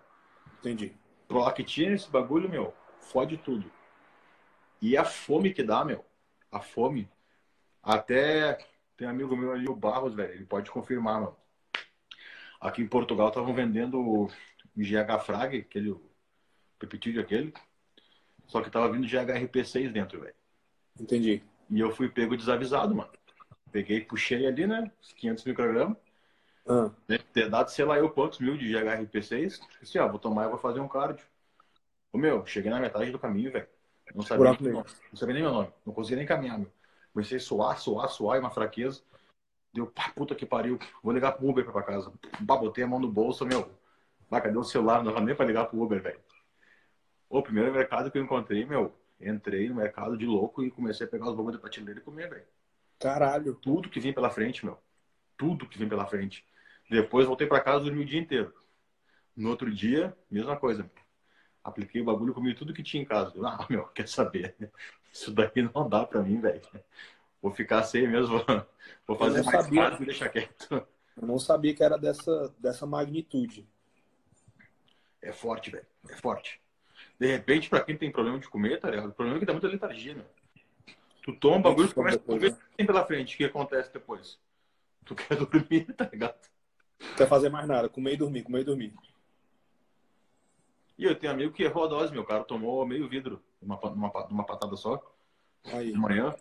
[0.60, 0.96] Entendi.
[1.28, 3.72] Prolactina, esse bagulho, meu, fode tudo.
[4.82, 6.06] E a fome que dá, meu.
[6.52, 7.10] A fome.
[7.82, 8.58] Até
[8.98, 10.34] tem um amigo meu ali, o Barros, velho.
[10.34, 11.36] Ele pode confirmar, mano.
[12.60, 14.28] Aqui em Portugal estavam vendendo o
[14.76, 15.96] GH Frag, aquele
[16.80, 17.54] peptídeo aquele.
[18.48, 20.36] Só que tava vindo GHRP6 dentro, velho.
[21.00, 21.44] Entendi.
[21.70, 23.12] E eu fui pego desavisado, mano.
[23.72, 24.92] Peguei, puxei ali, né?
[25.18, 25.98] 500 microgramas.
[26.68, 26.90] Ah.
[27.08, 29.60] Deve ter dado, sei lá, eu quantos mil de GHRP6.
[29.82, 31.26] Assim, ó, vou tomar e vou fazer um cardio.
[32.12, 33.68] Ô, meu, cheguei na metade do caminho, velho.
[34.14, 35.70] Não sabia, nem, não, não sabia nem meu nome.
[35.86, 36.72] Não conseguia nem caminhar, meu.
[37.14, 39.02] Comecei a suar, suar, suar, e uma fraqueza.
[39.74, 40.80] Deu, pá, puta que pariu.
[41.04, 42.12] Vou ligar pro Uber pra casa.
[42.40, 43.70] Bah, botei a mão no bolso, meu.
[44.30, 45.04] Bah, cadê o celular?
[45.04, 46.20] Não dava nem pra ligar pro Uber, velho.
[47.30, 51.10] O primeiro mercado que eu encontrei, meu, entrei no mercado de louco e comecei a
[51.10, 52.46] pegar os bagulhos de prateleira e comer, velho.
[53.00, 53.56] Caralho.
[53.56, 54.78] Tudo que vinha pela frente, meu.
[55.38, 56.46] Tudo que vinha pela frente.
[56.90, 58.54] Depois voltei para casa e dormi o dia inteiro.
[59.36, 60.90] No outro dia, mesma coisa.
[61.64, 63.34] Apliquei o bagulho, comi tudo que tinha em casa.
[63.44, 64.56] Ah, meu, quer saber?
[65.12, 66.62] Isso daqui não dá para mim, velho.
[67.42, 68.44] Vou ficar sem mesmo.
[69.08, 70.88] Vou fazer mais sabia, fácil e deixar quieto.
[71.18, 73.68] Eu não sabia que era dessa, dessa magnitude.
[75.22, 75.86] É forte, velho.
[76.10, 76.62] É forte.
[77.20, 79.10] De repente, para quem tem problema de comer, tá ligado?
[79.10, 80.26] O problema é que dá muita letargia, né?
[81.24, 83.34] Tu toma um bagulho e começa a ver tem pela frente.
[83.34, 84.40] O que acontece depois?
[85.06, 86.36] Tu quer dormir, tá ligado?
[87.00, 87.90] Não quer fazer mais nada.
[87.90, 88.94] Comer e dormir, comer e dormir.
[90.98, 92.44] E eu tenho amigo que errou a dose, meu cara.
[92.44, 95.02] Tomou meio vidro, uma, uma, uma patada só.
[95.66, 95.92] Aí.
[95.92, 96.34] De manhã.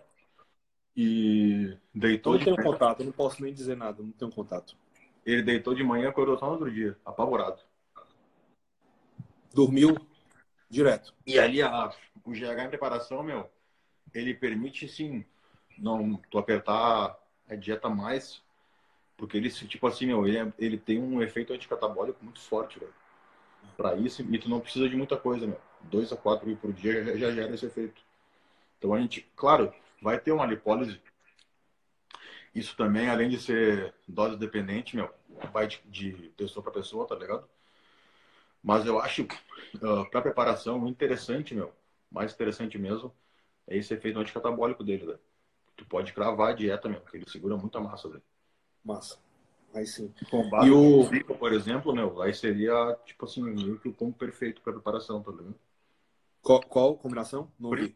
[0.96, 2.70] E deitou eu não tenho manhã.
[2.70, 4.76] contato, eu não posso nem dizer nada, não tenho contato.
[5.26, 7.58] Ele deitou de manhã, acordou só no outro dia, apavorado.
[9.52, 9.96] Dormiu
[10.74, 11.14] Direto.
[11.24, 11.92] E ali a,
[12.24, 13.48] o GH em preparação, meu,
[14.12, 15.24] ele permite sim
[15.78, 17.16] não tu apertar
[17.48, 18.42] a dieta mais,
[19.16, 22.94] porque ele tipo assim, meu, ele, é, ele tem um efeito anticatabólico muito forte, velho.
[23.76, 25.60] Para isso, e tu não precisa de muita coisa, meu.
[25.82, 28.00] Dois a quatro mil por dia já, já gera esse efeito.
[28.78, 29.72] Então a gente, claro,
[30.02, 31.00] vai ter uma lipólise.
[32.54, 35.10] Isso também, além de ser dose dependente, meu,
[35.52, 37.48] vai de, de pessoa para pessoa, tá ligado?
[38.62, 41.72] Mas eu acho, uh, ah, para preparação, interessante, meu.
[42.10, 43.14] Mais interessante mesmo
[43.66, 45.16] é esse efeito anticatabólico dele.
[45.76, 48.22] Tu pode cravar a dieta, meu, porque ele segura muita massa, velho.
[48.84, 49.18] Massa.
[49.72, 50.12] Aí sim.
[50.30, 53.94] Com base e o pico, por exemplo, meu, aí seria, tipo assim, meio que o
[53.94, 55.54] combo perfeito para preparação, tá ligado?
[56.42, 57.50] Qual, qual combinação?
[57.58, 57.94] Não primo.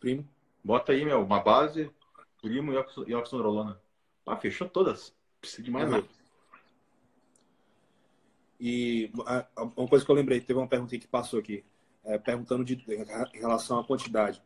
[0.00, 0.28] Primo.
[0.64, 1.90] Bota aí, meu, uma base,
[2.40, 2.72] primo
[3.06, 3.78] e oxandrolona.
[4.24, 5.14] Ah, fechou todas.
[5.40, 5.96] Precisa de mais uhum.
[5.96, 6.08] nada.
[8.60, 9.10] E
[9.76, 11.64] uma coisa que eu lembrei, teve uma pergunta que passou aqui,
[12.04, 12.74] é, perguntando de,
[13.34, 14.42] em relação à quantidade.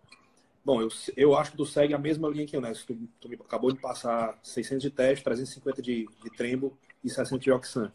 [0.65, 2.73] Bom, eu, eu acho que tu segue a mesma linha que eu, né?
[2.73, 7.39] Tu, tu me, acabou de passar 600 de teste, 350 de, de trembo e 60
[7.39, 7.91] de oxan.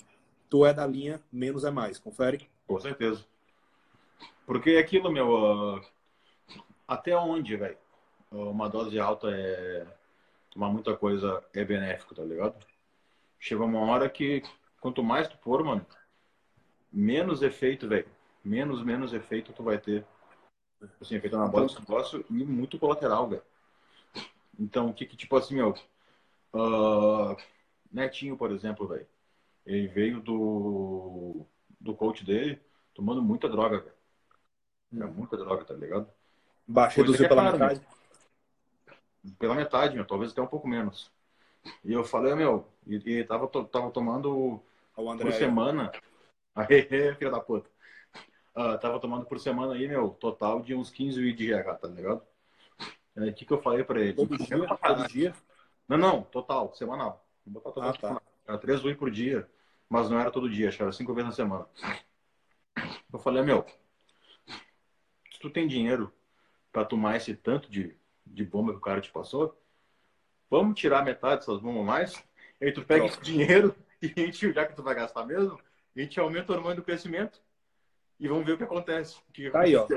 [0.49, 2.49] Tu é da linha menos é mais, confere?
[2.65, 3.25] Com certeza.
[4.45, 5.81] Porque é aquilo, meu,
[6.87, 7.77] até onde, velho?
[8.31, 9.85] Uma dose alta é.
[10.51, 12.55] Tomar muita coisa é benéfico, tá ligado?
[13.39, 14.41] Chega uma hora que
[14.79, 15.85] quanto mais tu for, mano,
[16.91, 18.07] menos efeito, velho.
[18.43, 20.05] Menos, menos efeito tu vai ter.
[21.01, 23.41] Assim, efeito anabólico do negócio e muito colateral, velho.
[24.59, 25.75] Então, o que que, tipo assim, meu...
[26.53, 27.35] Uh,
[27.91, 29.07] Netinho, por exemplo, velho.
[29.65, 31.45] Ele veio do,
[31.79, 32.59] do coach dele
[32.93, 33.97] tomando muita droga, velho.
[34.93, 35.13] Hum.
[35.13, 36.09] muita droga, tá ligado?
[36.67, 37.81] Baixo, reduziu pela caro, metade?
[39.23, 39.33] Meu.
[39.39, 40.05] Pela metade, meu.
[40.05, 41.11] Talvez até um pouco menos.
[41.83, 44.61] E eu falei, meu, e, e tava, tava tomando
[44.95, 45.91] por semana
[46.57, 47.69] Aê, filha da puta.
[48.57, 51.87] Uh, tava tomando por semana aí, meu, total de uns 15 mil de GH, tá
[51.87, 52.23] ligado?
[53.15, 54.13] O é, que, que eu falei pra ele?
[54.13, 54.67] Todo dia?
[54.67, 55.33] Todo dia?
[55.87, 57.23] Não, não, total, semanal.
[57.45, 58.21] Vou botar total, ah, tá.
[58.47, 59.47] Era 3 UI por dia,
[59.87, 61.67] mas não era todo dia, acho que era 5 vezes na semana.
[63.13, 63.63] Eu falei, meu,
[65.31, 66.11] se tu tem dinheiro
[66.71, 69.55] pra tomar esse tanto de, de bomba que o cara te passou,
[70.49, 72.23] vamos tirar metade dessas bombas mais,
[72.59, 75.59] aí tu pega esse dinheiro e a gente, já que tu vai gastar mesmo,
[75.95, 77.39] a gente aumenta o hormônio do crescimento
[78.19, 79.17] e vamos ver o que acontece.
[79.29, 79.87] O que tá aí, ó.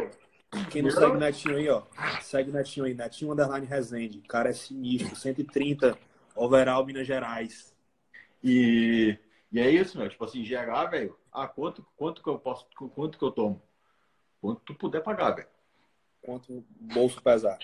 [0.70, 1.82] Quem não segue Netinho aí, ó.
[2.20, 2.94] Segue Netinho aí.
[2.94, 4.18] Netinho Underline Resende.
[4.18, 5.14] O cara é sinistro.
[5.14, 5.96] 130
[6.34, 7.74] overall Minas Gerais.
[8.42, 9.16] E,
[9.52, 10.08] E é isso, meu.
[10.08, 11.16] Tipo assim, GH, velho.
[11.32, 12.66] Ah, quanto, quanto que eu posso.
[12.94, 13.62] Quanto que eu tomo?
[14.40, 15.48] Quanto tu puder pagar, velho.
[16.20, 17.58] Quanto o bolso pesar.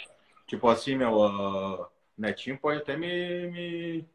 [0.46, 1.14] Tipo assim, meu.
[1.18, 4.08] Uh, Netinho pode até me, me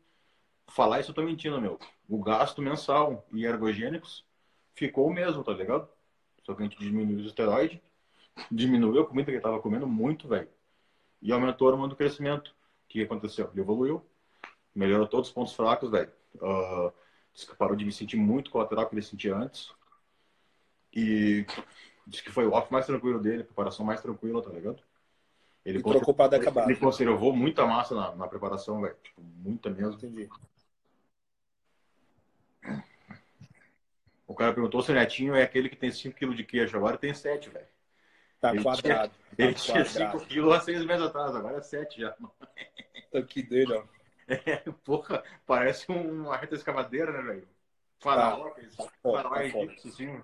[0.67, 1.77] falar isso, eu tô mentindo, meu.
[2.09, 4.25] O gasto mensal e ergogênicos
[4.73, 5.87] ficou o mesmo, tá ligado?
[6.43, 7.79] Só que a gente diminuiu os esteroides,
[8.51, 10.49] diminuiu a comida que ele tava comendo muito, velho.
[11.21, 12.49] E aumentou o hormônio do crescimento.
[12.49, 13.49] O que aconteceu?
[13.51, 14.03] Ele evoluiu,
[14.73, 16.11] melhorou todos os pontos fracos, velho.
[16.35, 16.91] Uh,
[17.33, 19.71] Diz que parou de me sentir muito colateral que ele sentia antes.
[20.93, 21.45] E
[22.05, 24.81] diz que foi o off mais tranquilo dele, a preparação mais tranquila, tá ligado?
[25.63, 26.69] Ele e trocou para acabar.
[26.69, 28.95] Ele conservou muita massa na, na preparação, velho.
[29.01, 29.93] Tipo, muita mesmo.
[29.93, 30.29] Entendi.
[34.31, 36.77] O cara perguntou se o Netinho é aquele que tem 5 kg de queijo.
[36.77, 37.67] Agora tem 7, velho.
[38.39, 39.11] Tá ele quadrado.
[39.11, 42.15] Tinha, tá ele tinha 5 kg há 6 meses atrás, agora é 7 já.
[43.11, 43.83] Tá que dele, ó.
[44.27, 47.45] É, porra, parece uma reta escavadeira, né, velho?
[47.99, 50.23] Faraó, tá, tá faraó tá egípcio, assim.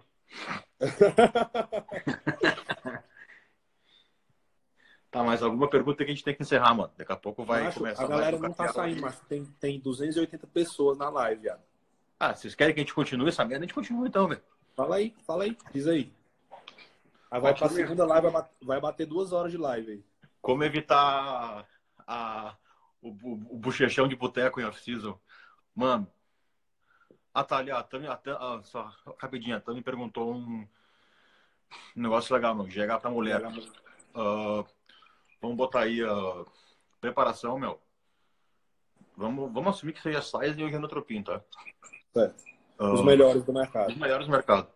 [5.12, 6.94] tá, mas alguma pergunta que a gente tem que encerrar, mano.
[6.96, 8.06] Daqui a pouco vai Acho, começar.
[8.06, 11.68] A galera não tá saindo, mas tem, tem 280 pessoas na live, viado.
[12.20, 13.64] Ah, vocês querem que a gente continue essa merda?
[13.64, 14.42] A gente continua então, velho.
[14.76, 16.12] Fala aí, fala aí, diz aí.
[17.30, 18.28] Aí vai pra segunda live,
[18.62, 20.06] vai bater, duas horas de live aí.
[20.42, 21.68] Como evitar
[22.08, 22.56] a,
[23.02, 25.20] o, o, o bochechão de boteco em off-season.
[25.76, 26.08] Mano,
[27.34, 30.68] a Thalia, a Tami, a, a, só rapidinho, a Tami perguntou um,
[31.96, 32.66] um negócio legal, meu.
[32.66, 33.46] GH pra mulher.
[33.46, 34.66] Uh,
[35.40, 36.52] vamos botar aí a uh,
[37.00, 37.80] preparação, meu.
[39.16, 41.42] Vamos, vamos assumir que seja size e o genotropin, tá?
[42.18, 42.44] Certo.
[42.80, 43.90] Uh, os melhores do mercado.
[43.90, 44.68] Os melhores do mercado.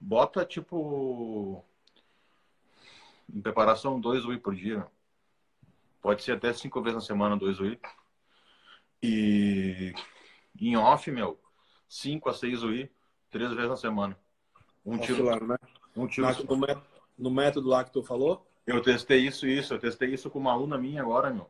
[0.00, 1.64] Bota, tipo,
[3.32, 4.86] em preparação, dois whey por dia.
[6.00, 7.78] Pode ser até cinco vezes na semana, dois UI.
[9.02, 9.94] E
[10.60, 11.38] em off, meu,
[11.88, 12.90] cinco a seis UI,
[13.30, 14.18] três vezes na semana.
[14.84, 15.46] Um tiro.
[15.46, 15.56] né?
[15.96, 16.26] Um tiro.
[16.48, 16.86] No, método,
[17.18, 18.46] no método lá que tu falou?
[18.66, 19.74] Eu testei isso isso.
[19.74, 21.48] Eu testei isso com uma aluna minha agora, meu.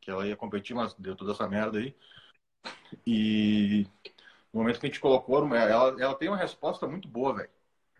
[0.00, 1.94] Que ela ia competir, mas deu toda essa merda aí.
[3.06, 3.86] E
[4.54, 7.50] no momento que a gente colocou, ela, ela tem uma resposta muito boa, velho.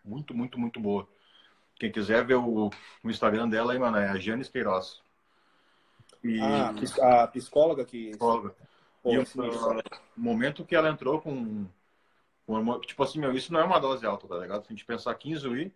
[0.04, 1.08] Muito, muito, muito boa.
[1.74, 2.70] Quem quiser ver o,
[3.02, 5.02] o Instagram dela aí, mano, é a Janis Queiroz.
[6.22, 6.40] E...
[6.40, 8.10] Ah, a psicóloga que.
[8.10, 8.54] Psicóloga.
[9.02, 9.24] Pô, e o
[10.16, 11.66] momento que ela entrou com,
[12.46, 12.80] com.
[12.80, 14.64] Tipo assim, meu, isso não é uma dose alta, tá ligado?
[14.64, 15.74] Se a gente pensar 15 UI,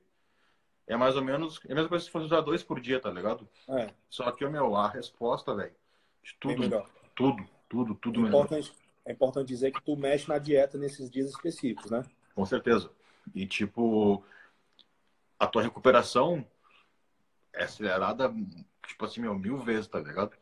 [0.87, 1.61] é mais ou menos.
[1.67, 3.49] É a mesma coisa se fosse usar dois por dia, tá ligado?
[3.69, 3.91] É.
[4.09, 5.75] Só que, meu, a resposta, velho,
[6.23, 6.87] de tudo,
[7.17, 8.73] tudo, tudo, tudo é importante,
[9.09, 12.05] É importante dizer que tu mexe na dieta nesses dias específicos, né?
[12.35, 12.91] Com certeza.
[13.35, 14.23] E, tipo,
[15.39, 16.45] a tua recuperação
[17.55, 18.31] é acelerada
[18.87, 20.37] tipo assim, meu, mil vezes, tá ligado?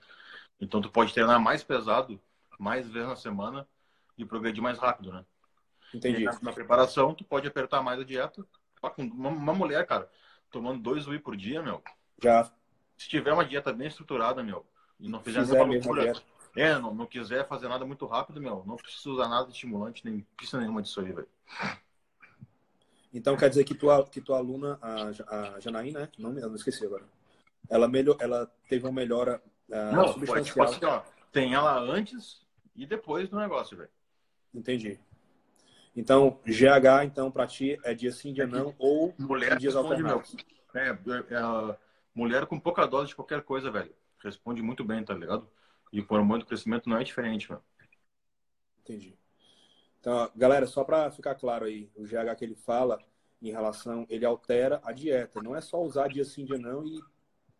[0.61, 2.21] Então tu pode treinar mais pesado,
[2.59, 3.69] mais vezes na semana
[4.19, 5.25] e progredir mais rápido, né?
[5.95, 6.25] Entendi.
[6.25, 8.45] Na, na, preparação, tu pode apertar mais a dieta.
[8.99, 10.11] Uma, uma mulher, cara,
[10.51, 11.81] tomando dois whey por dia, meu.
[12.21, 12.51] Já.
[12.97, 14.67] Se tiver uma dieta bem estruturada, meu,
[14.99, 16.15] e não fizer nenhuma loucura.
[16.57, 20.05] É, não, não quiser fazer nada muito rápido, meu, não precisa usar nada de estimulante,
[20.05, 21.29] nem precisa nenhuma disso aí, velho.
[23.13, 26.09] Então quer dizer que tua, que tua aluna, a, a Janaína, né?
[26.19, 27.05] Não, não esqueci agora
[27.69, 30.45] ela, melhor, ela teve uma melhora uh, Não, substancial.
[30.45, 33.91] Tipo assim, ó, tem ela antes e depois do negócio, velho.
[34.55, 34.99] Entendi.
[35.95, 40.37] Então, GH, então, para ti, é dia sim, dia é não, ou mulher dias alternados.
[40.75, 41.77] É, é, é,
[42.15, 43.95] mulher com pouca dose de qualquer coisa, velho.
[44.23, 45.49] Responde muito bem, tá ligado?
[45.97, 47.63] E o hormônio do crescimento não é diferente, velho.
[48.81, 49.17] Entendi.
[49.99, 52.99] Então, galera, só para ficar claro aí, o GH que ele fala
[53.41, 55.43] em relação, ele altera a dieta.
[55.43, 57.03] Não é só usar dia sim, dia não e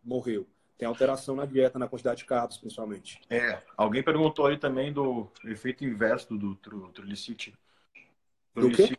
[0.05, 0.47] morreu.
[0.77, 3.23] Tem alteração na dieta, na quantidade de carboidratos, principalmente.
[3.31, 6.55] É, alguém perguntou aí também do efeito inverso do
[6.93, 7.55] trilicite.
[8.53, 8.99] Trilicite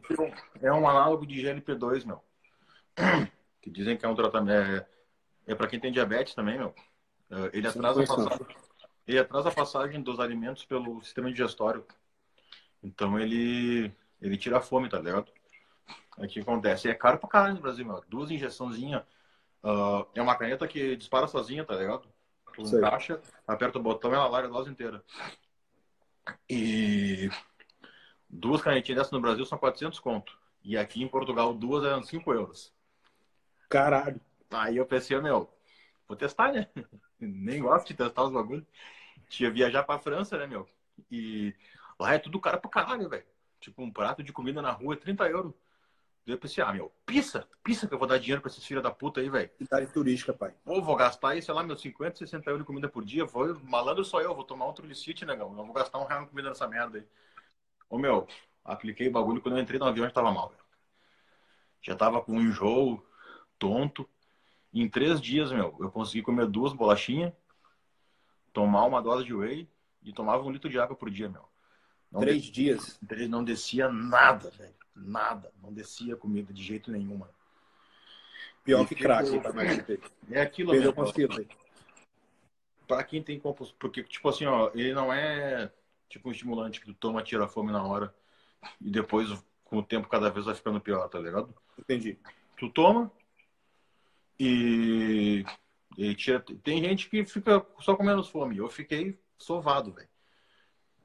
[0.60, 2.24] é um análogo de GLP-2, meu.
[3.62, 4.52] Que dizem que é um tratamento.
[4.52, 4.88] É,
[5.46, 6.74] é para quem tem diabetes também, meu.
[7.30, 8.48] É, ele atrasa, a passagem,
[9.08, 11.86] ele atrasa a passagem dos alimentos pelo sistema digestório.
[12.84, 13.92] Então ele,
[14.22, 15.32] ele tira a fome, tá ligado?
[16.18, 16.90] O que acontece?
[16.90, 18.04] É caro pra caralho no Brasil, meu.
[18.08, 19.04] Duas injeçãozinhas
[19.64, 22.08] Uh, é uma caneta que dispara sozinha, tá ligado?
[22.54, 22.80] Tu Sei.
[22.80, 25.04] encaixa, aperta o botão e ela larga a dose inteira.
[26.50, 27.30] E
[28.30, 30.38] duas canetinhas dessas no Brasil são 400 conto.
[30.64, 32.74] E aqui em Portugal, duas eram 5 euros.
[33.70, 34.20] Caralho.
[34.52, 35.50] Aí eu pensei, meu,
[36.08, 36.68] vou testar, né?
[37.20, 38.66] Nem gosto de testar os bagulhos.
[39.30, 40.68] Tinha viajar pra França, né, meu?
[41.12, 41.54] E
[42.00, 43.26] lá é tudo caro pra caralho, velho.
[43.60, 45.54] Tipo, um prato de comida na rua é 30 euros.
[46.26, 48.92] Eu pensei, ah, meu, pisa, pisa que eu vou dar dinheiro pra esses filhos da
[48.92, 49.50] puta aí, velho.
[49.58, 50.54] Cidade turística, pai.
[50.66, 53.26] Ou vou gastar aí, sei lá, meus 50, 60 euros de comida por dia.
[53.26, 55.54] Vou, malandro sou eu, vou tomar um Trulicite, negão.
[55.54, 57.08] Não vou gastar um real de comida nessa merda aí.
[57.90, 58.28] Ô, meu,
[58.68, 59.42] Apliquei o bagulho.
[59.42, 60.62] Quando eu entrei no avião, já tava mal, velho.
[61.82, 63.02] Já tava com um enjoo,
[63.58, 64.08] tonto.
[64.74, 67.32] Em três dias, meu, eu consegui comer duas bolachinhas,
[68.58, 69.70] tomar uma dose de whey
[70.02, 71.44] e tomava um litro de água por dia, meu.
[72.12, 73.00] Não três descia, dias?
[73.30, 74.74] Não descia nada, velho.
[74.96, 75.54] Nada.
[75.62, 77.34] Não descia comida de jeito nenhum, mano.
[78.64, 79.30] Pior e que crack,
[80.32, 81.46] É aquilo, Perdeu quantos quilos,
[82.88, 83.76] Pra quem tem composto.
[83.78, 85.72] Porque, tipo assim, ó, ele não é
[86.10, 88.12] tipo um estimulante que tu toma, tira a fome na hora
[88.82, 89.30] e depois,
[89.66, 91.54] com o tempo, cada vez vai ficando pior, tá ligado?
[91.78, 92.18] Entendi.
[92.58, 93.12] Tu toma
[94.40, 95.46] e,
[95.96, 96.44] e tira.
[96.64, 98.58] Tem gente que fica só com menos fome.
[98.58, 100.10] Eu fiquei sovado, velho.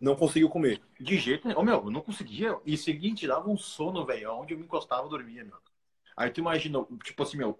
[0.00, 0.82] Não conseguiu comer.
[0.98, 1.60] De jeito nenhum.
[1.60, 2.58] Oh, meu, eu não conseguia.
[2.64, 4.32] E seguinte, dava um sono, velho.
[4.32, 5.58] Onde eu me encostava, eu dormia, meu.
[6.16, 7.58] Aí tu imagina, tipo assim, meu,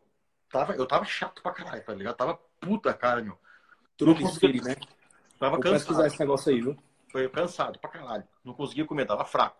[0.51, 2.17] tava, eu tava chato pra caralho, tá ligado?
[2.17, 3.39] Tava puta cara, meu.
[3.97, 4.77] Tu não conseguia, né?
[5.39, 5.79] Tava Vou cansado.
[5.79, 6.77] pesquisar esse negócio aí, viu?
[7.11, 8.25] Foi cansado pra caralho.
[8.45, 9.57] Não conseguia comer, tava fraco.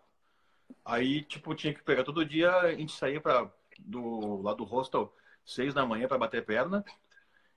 [0.83, 3.49] Aí, tipo, tinha que pegar todo dia, a gente saía pra,
[3.79, 5.13] do, lá do hostel,
[5.45, 6.83] seis da manhã pra bater perna.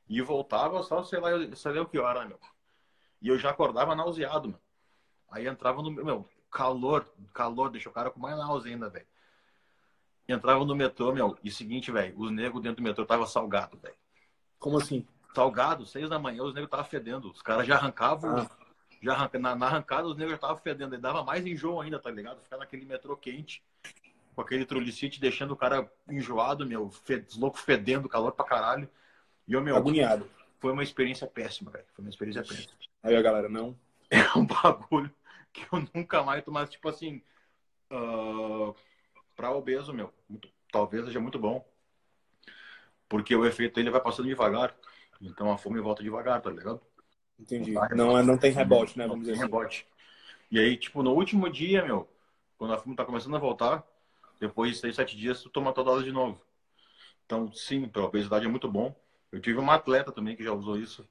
[0.09, 2.39] E voltava só, sei lá, sei lá o que hora, meu.
[3.21, 4.61] E eu já acordava nauseado, meu.
[5.31, 9.07] Aí entrava no meu calor, calor, deixou o cara com mais náusea ainda, velho.
[10.29, 13.95] Entrava no metrô, meu, e seguinte, velho, os negros dentro do metrô tava salgado, velho.
[14.59, 15.07] Como assim?
[15.35, 17.31] Salgado, seis da manhã, os negros tava fedendo.
[17.31, 18.51] Os caras já arrancavam, ah.
[19.03, 20.95] já arranca, na, na, arrancada os negros já tava fedendo.
[20.95, 22.41] E dava mais enjoo ainda, tá ligado?
[22.41, 23.63] Ficar naquele metrô quente,
[24.35, 28.89] com aquele trulicite, deixando o cara enjoado, meu, fed, louco fedendo, calor pra caralho.
[29.47, 30.29] E eu, meu, Agoniado.
[30.59, 31.85] Foi uma experiência péssima, velho.
[31.95, 32.73] Foi uma experiência péssima.
[33.03, 33.77] Aí a galera, não?
[34.09, 35.13] É um bagulho
[35.53, 37.21] que eu nunca mais tomasse, tipo assim,
[37.91, 38.73] uh,
[39.35, 41.67] pra obeso, meu, muito, talvez seja muito bom.
[43.09, 44.77] Porque o efeito dele vai passando devagar.
[45.21, 46.81] Então a fome volta devagar, tá ligado?
[47.39, 47.75] Entendi.
[47.97, 49.09] Não, é, não tem rebote, né?
[49.09, 49.53] Vamos não dizer tem assim.
[49.53, 49.87] rebote.
[50.51, 52.09] E aí, tipo, no último dia, meu,
[52.57, 53.85] quando a fome tá começando a voltar,
[54.41, 56.41] depois de seis, sete dias, tu toma toda dose de novo.
[57.25, 58.95] Então, sim, pra obesidade é muito bom.
[59.33, 61.09] Eu tive uma atleta também que já usou isso,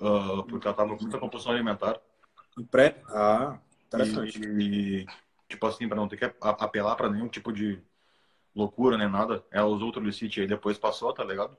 [0.00, 2.00] uh, porque ela tava com muita compulsão alimentar.
[2.58, 3.02] Em pré?
[3.08, 4.40] Ah, interessante.
[4.40, 5.06] E, e,
[5.48, 7.82] tipo assim, pra não ter que apelar pra nenhum tipo de
[8.54, 11.56] loucura nem nada, ela usou o Trulicite e depois passou, tá ligado?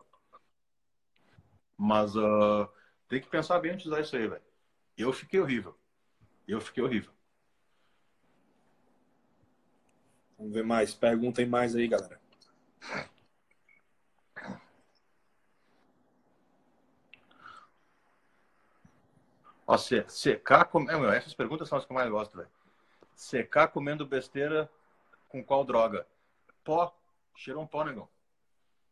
[1.77, 2.67] Mas uh,
[3.07, 4.41] tem que pensar bem antes de usar isso aí, velho.
[4.97, 5.77] Eu fiquei horrível.
[6.47, 7.11] Eu fiquei horrível.
[10.37, 10.93] Vamos ver mais.
[10.93, 12.19] Perguntem mais aí, galera.
[19.67, 20.65] Ó, se, secar.
[20.65, 20.89] Com...
[20.89, 22.49] É, meu, essas perguntas são as que eu mais gosto, velho.
[23.15, 24.69] Secar comendo besteira
[25.29, 26.05] com qual droga?
[26.63, 26.95] Pó.
[27.35, 28.07] Cheira um pó, negão.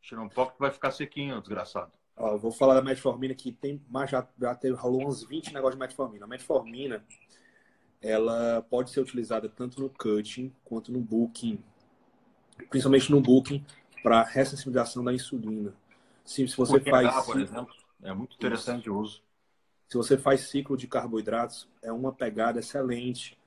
[0.02, 1.92] Cheira um pó que vai ficar sequinho, desgraçado.
[2.16, 5.76] Ó, vou falar da metformina que tem, mas já, já teve, rolou uns 20 negócios
[5.76, 6.26] de metformina.
[6.26, 7.04] A metformina,
[8.02, 11.64] ela pode ser utilizada tanto no cutting quanto no booking,
[12.70, 13.66] principalmente no booking,
[14.04, 15.74] para ressensibilização da insulina.
[16.26, 17.26] Sim, se você faz.
[17.26, 19.24] por exemplo, é muito interessante o uso.
[19.94, 23.38] Se você faz ciclo de carboidratos, é uma pegada excelente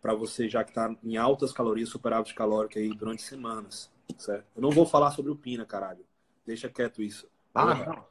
[0.00, 3.90] para você, já que está em altas calorias, superávit calórico aí durante semanas.
[4.16, 4.46] Certo?
[4.54, 6.06] Eu não vou falar sobre o Pina, caralho.
[6.46, 7.28] Deixa quieto isso.
[7.52, 8.06] Ah, não.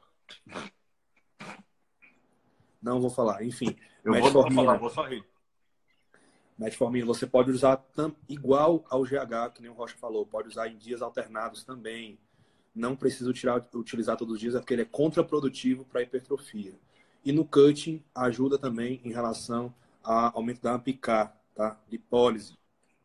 [2.82, 3.42] Não vou falar.
[3.42, 3.74] Enfim.
[4.04, 5.24] Eu vou falar, vou só rir.
[6.58, 7.82] Metformina você pode usar
[8.28, 12.18] igual ao GH, que nem o Rocha falou, pode usar em dias alternados também.
[12.74, 16.74] Não precisa tirar, utilizar todos os dias, é porque ele é contraprodutivo para hipertrofia.
[17.26, 21.76] E no cutting ajuda também em relação ao aumento da AMPK, tá?
[21.90, 22.56] Lipólise.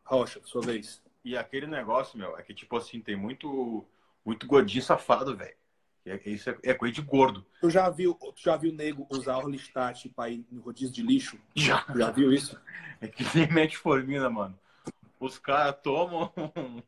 [0.06, 1.02] Rocha, sua vez.
[1.26, 3.84] E aquele negócio, meu, é que tipo assim, tem muito,
[4.24, 5.56] muito gordinho safado, velho.
[6.06, 7.44] É, isso é, é, coisa de gordo.
[7.62, 11.40] Tu já viu, tu já viu nego usar Orlistat para ir no rodízio de lixo?
[11.56, 11.84] Já.
[11.96, 12.62] Já viu isso?
[13.02, 14.56] É que nem metformina, mano.
[15.20, 16.32] Os caras tomam,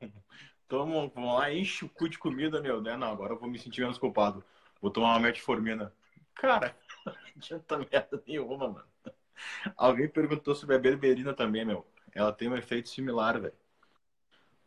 [0.69, 2.95] tomam, vão lá, enchem o cu de comida, meu, né?
[2.95, 4.43] Não, agora eu vou me sentir menos culpado.
[4.79, 5.91] Vou tomar uma metformina.
[6.35, 6.75] Cara,
[7.05, 8.85] não adianta merda nenhuma, mano.
[9.75, 11.85] Alguém perguntou sobre a berberina também, meu.
[12.13, 13.53] Ela tem um efeito similar, velho.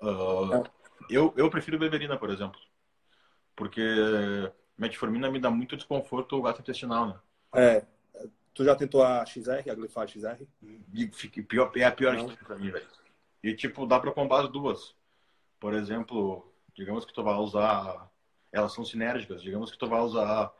[0.00, 0.68] Uh,
[1.08, 2.60] eu, eu prefiro berberina, por exemplo.
[3.54, 3.80] Porque
[4.76, 7.20] metformina me dá muito desconforto gastrointestinal, né?
[7.54, 7.86] É.
[8.52, 10.46] Tu já tentou a XR, a glifado XR?
[11.46, 12.86] Pior, é a pior de pra mim, velho.
[13.42, 14.94] E, tipo, dá pra combar as duas.
[15.60, 18.10] Por exemplo, digamos que tu vai usar...
[18.50, 19.42] Elas são sinérgicas.
[19.42, 20.52] Digamos que tu vai usar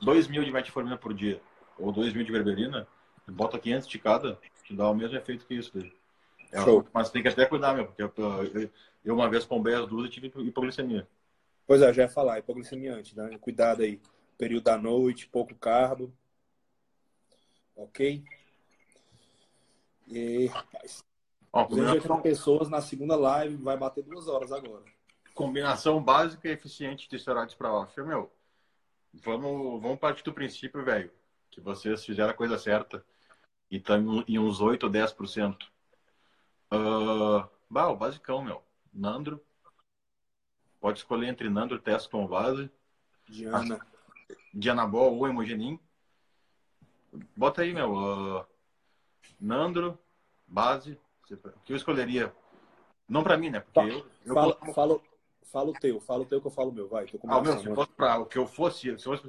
[0.00, 1.40] 2 mil de metformina por dia
[1.78, 2.86] ou 2 mil de berberina,
[3.26, 5.72] bota 500 de cada, que dá o mesmo efeito que isso.
[6.50, 6.58] É,
[6.92, 8.70] mas tem que até cuidar, meu, porque eu,
[9.04, 11.06] eu uma vez combei as duas e tive hipoglicemia.
[11.66, 13.36] Pois é, já ia falar, hipoglicemia antes, né?
[13.38, 14.00] Cuidado aí.
[14.38, 16.12] Período da noite, pouco carbo.
[17.76, 18.24] Ok?
[20.06, 21.04] E rapaz.
[21.52, 24.84] Ó, 280 combinação, pessoas na segunda live, vai bater duas horas agora.
[25.34, 28.00] combinação básica e eficiente de esteroides para off.
[28.02, 28.30] Meu,
[29.22, 31.10] vamos, vamos partir do princípio, velho,
[31.50, 33.04] que vocês fizeram a coisa certa
[33.70, 35.66] e estão em uns 8 ou 10%.
[36.72, 38.62] Uh, bah, o basicão, meu.
[38.92, 39.42] Nandro.
[40.80, 42.70] Pode escolher entre Nandro, Teste com base,
[43.28, 43.84] Diana.
[44.54, 45.78] Dianabol ou Hemogenin.
[47.36, 47.92] Bota aí, meu.
[47.94, 48.46] uh,
[49.40, 49.98] Nandro,
[50.46, 50.98] base.
[51.30, 52.34] O que eu escolheria?
[53.08, 53.60] Não pra mim, né?
[53.60, 55.00] Porque Fa- eu, eu Fala, coloco- fala,
[55.50, 57.06] fala o teu, fala o teu que eu falo o meu, vai.
[57.06, 59.22] Com Ah, meu, se fosse pra o que eu fosse, se fosse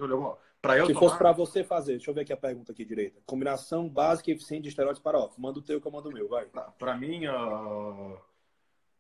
[0.61, 2.84] pra eu Se tomar, fosse pra você fazer, deixa eu ver aqui a pergunta aqui
[2.86, 3.22] direita.
[3.26, 5.39] Combinação básica e eficiente de esteroides para off.
[5.39, 6.45] Manda o teu que eu mando o meu, vai.
[6.45, 8.17] pra, pra mim, uh,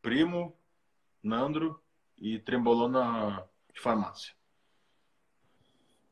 [0.01, 0.55] Primo,
[1.21, 1.79] Nandro
[2.17, 3.43] e Trembolona
[3.73, 4.33] de farmácia.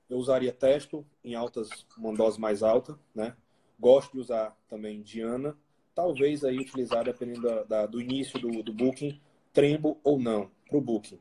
[0.09, 3.35] Eu usaria Testo em altas, uma dose mais alta, né?
[3.79, 5.57] Gosto de usar também Diana.
[5.93, 9.19] Talvez aí utilizar, dependendo da, da- do início do, do booking,
[9.51, 11.19] Trembo ou não, pro booking.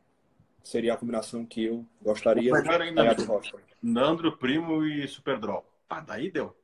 [0.62, 2.52] Seria a combinação que eu gostaria.
[2.52, 3.26] Melhor ainda, meu.
[3.26, 3.56] Rocha.
[3.82, 5.64] Nandro, Primo e Superdrol.
[5.88, 6.56] Ah, daí deu.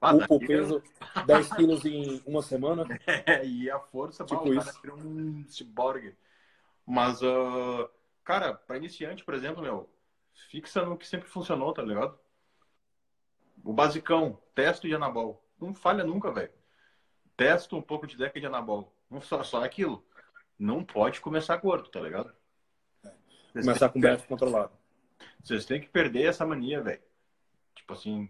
[0.00, 0.38] Ah, o deu.
[0.38, 0.82] peso,
[1.26, 2.84] 10 quilos em uma semana.
[3.26, 4.70] É, e a força, Tipo o isso.
[4.94, 6.16] um ciborgue.
[6.86, 7.88] Mas, ah,
[8.24, 9.88] cara, pra iniciante, por exemplo, meu,
[10.50, 12.18] fixa no que sempre funcionou, tá ligado?
[13.64, 15.44] O basicão, testo de anabol.
[15.60, 16.52] Não falha nunca, velho.
[17.36, 18.92] Testo um pouco de deca de anabol.
[19.10, 20.04] Não só, só aquilo.
[20.58, 22.32] Não pode começar gordo, tá ligado?
[23.02, 24.72] Vocês Começar com BF controlado.
[25.42, 27.00] Vocês têm que perder essa mania, velho.
[27.74, 28.28] Tipo assim,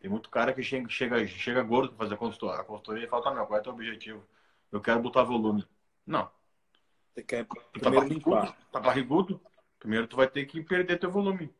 [0.00, 3.08] tem muito cara que chega, chega, chega gordo pra fazer a consultoria, a consultoria e
[3.08, 4.24] fala, tá, meu, qual é o teu objetivo?
[4.70, 5.66] Eu quero botar volume.
[6.06, 6.30] Não.
[7.14, 8.36] Você quer Tu tá primeiro barrigudo?
[8.36, 8.58] limpar.
[8.70, 9.40] Tá barrigudo?
[9.78, 11.52] Primeiro tu vai ter que perder teu volume.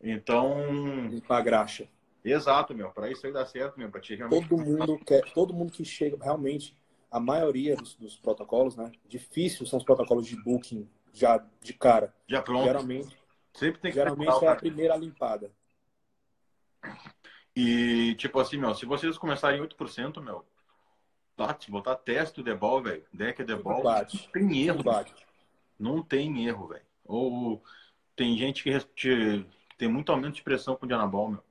[0.00, 1.88] Então, Limpar a graxa.
[2.24, 2.90] exato, meu.
[2.90, 3.90] Pra isso aí dar certo, meu.
[3.90, 4.48] Pra te realmente...
[4.48, 6.76] Todo mundo quer, todo mundo que chega, realmente,
[7.16, 8.92] a maioria dos, dos protocolos, né?
[9.08, 12.14] Difícil são os protocolos de booking já de cara.
[12.28, 12.64] Já pronto.
[12.64, 13.16] Geralmente,
[13.54, 14.56] Sempre tem que geralmente é a cara.
[14.56, 15.50] primeira limpada.
[17.54, 20.44] E, tipo assim, meu, se vocês começarem 8%, meu,
[21.58, 24.28] se botar teste de ball, velho, deck de ball, bate.
[24.30, 25.14] tem erro, bate.
[25.78, 26.84] Não tem erro, velho.
[27.04, 27.62] Ou
[28.14, 29.46] tem gente que te-
[29.78, 31.42] tem muito aumento de pressão com o Dianabol, meu.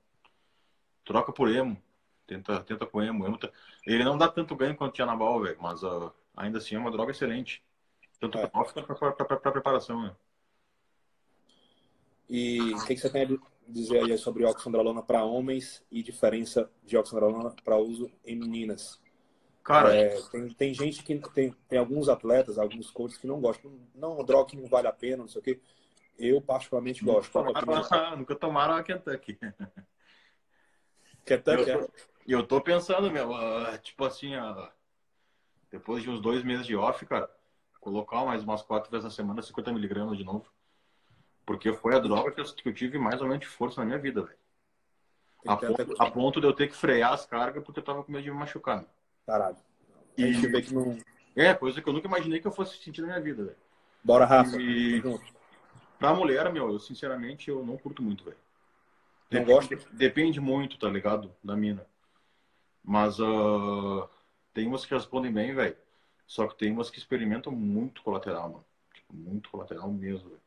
[1.03, 1.81] Troca por emo.
[2.27, 3.25] Tenta, tenta com emo.
[3.25, 3.51] emo tá-
[3.85, 5.57] Ele não dá tanto ganho quanto o Dianabol, velho.
[5.61, 7.63] Mas ah, ainda assim é uma droga excelente.
[8.19, 8.47] Tanto É.
[8.47, 10.15] para preparação, né?
[12.27, 16.69] E o que, que você tem a dizer aí sobre oxandrolona para homens e diferença
[16.83, 18.99] de oxandrolona para uso em meninas?
[19.63, 23.71] Cara, É, tem, tem gente que tem, tem alguns atletas, alguns coaches que não gostam.
[23.93, 25.59] Não, droga que não vale a pena, não sei o quê.
[26.17, 27.31] Eu particularmente gosto.
[27.31, 27.83] Qual a tua opinião?
[27.83, 29.37] tomaram, nunca tomaram a Kentucky.
[31.25, 31.87] Kentucky, Eu é?
[32.25, 34.71] E eu tô pensando, meu, ah, tipo assim, ah,
[35.71, 37.29] depois de uns dois meses de off, cara,
[37.79, 40.45] colocar mais umas quatro vezes na semana 50 miligramas de novo.
[41.45, 43.85] Porque foi a droga que eu, que eu tive mais ou menos de força na
[43.85, 44.37] minha vida, velho.
[45.47, 48.11] A ponto, a ponto de eu ter que frear as cargas porque eu tava com
[48.11, 48.77] medo de me machucar.
[48.77, 48.89] meu.
[49.27, 49.57] Caralho.
[50.17, 50.97] A E- vê que não.
[51.35, 53.57] É, coisa que eu nunca imaginei que eu fosse sentir na minha vida, velho.
[54.03, 54.57] Bora, Rafa.
[54.59, 55.03] E-.
[55.99, 58.37] Pra mulher, meu, eu sinceramente eu não curto muito, velho.
[59.29, 59.89] Não Depende- gosta?
[59.91, 61.31] Depende muito, tá ligado?
[61.43, 61.85] Da mina.
[62.85, 64.07] Mas ah,
[64.53, 65.75] tem umas que respondem bem, velho.
[66.27, 68.65] Só que tem umas que experimentam muito colateral, mano.
[68.93, 70.41] Tipo, muito colateral mesmo, velho.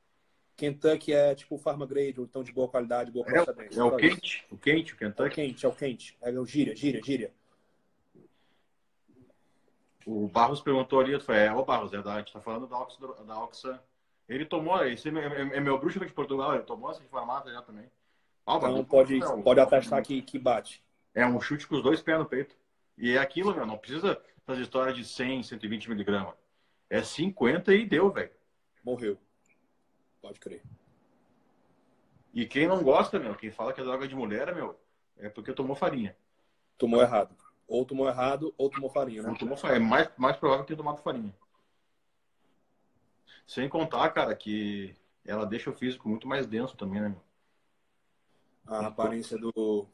[0.57, 3.81] Kentucky é tipo farma grade, ou então de boa qualidade, boa procedência.
[3.81, 5.35] É o quente, o quente, o É o Kentucky.
[5.35, 6.19] quente, é o quente.
[6.21, 7.33] É o gíria, gíria, gíria.
[10.05, 12.79] O Barros perguntou ali, foi, é, ô Barros, é da, a gente tá falando da
[12.79, 13.83] Oxa, da Oxa.
[14.29, 17.09] Ele tomou, esse é, meu- é- é meu bruxo de Portugal, ele tomou essa de
[17.09, 17.87] farmácia já também.
[18.47, 20.83] Ah, Então pode, não, pode atestar que, que bate.
[21.19, 22.55] É um chute com os dois pés no peito.
[22.97, 26.35] E é aquilo, meu, não precisa fazer história de 100, 120 miligramas.
[26.89, 28.31] É 50 e deu, velho.
[28.85, 29.19] Morreu.
[30.23, 30.63] Pode crer.
[32.33, 34.79] E quem não gosta, meu, quem fala que é droga de mulher, meu,
[35.17, 36.17] é porque tomou farinha.
[36.77, 37.35] Tomou errado.
[37.67, 39.29] Ou tomou errado, ou tomou farinha, né?
[39.31, 39.85] Não tomou farinha.
[39.85, 41.35] É mais, mais provável que ter tomado farinha.
[43.45, 44.95] Sem contar, cara, que
[45.25, 47.23] ela deixa o físico muito mais denso também, né, meu?
[48.69, 49.89] A aparência do,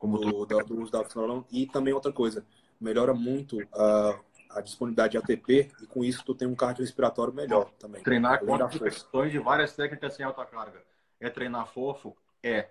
[0.00, 1.04] Como do, do, do uso da.
[1.52, 2.44] E também outra coisa,
[2.80, 7.70] melhora muito a, a disponibilidade de ATP e com isso tu tem um cardiorrespiratório melhor
[7.78, 8.02] também.
[8.02, 8.82] Treinar da contra força.
[8.82, 10.82] questões de várias técnicas sem alta carga.
[11.20, 12.16] É treinar fofo?
[12.42, 12.70] É.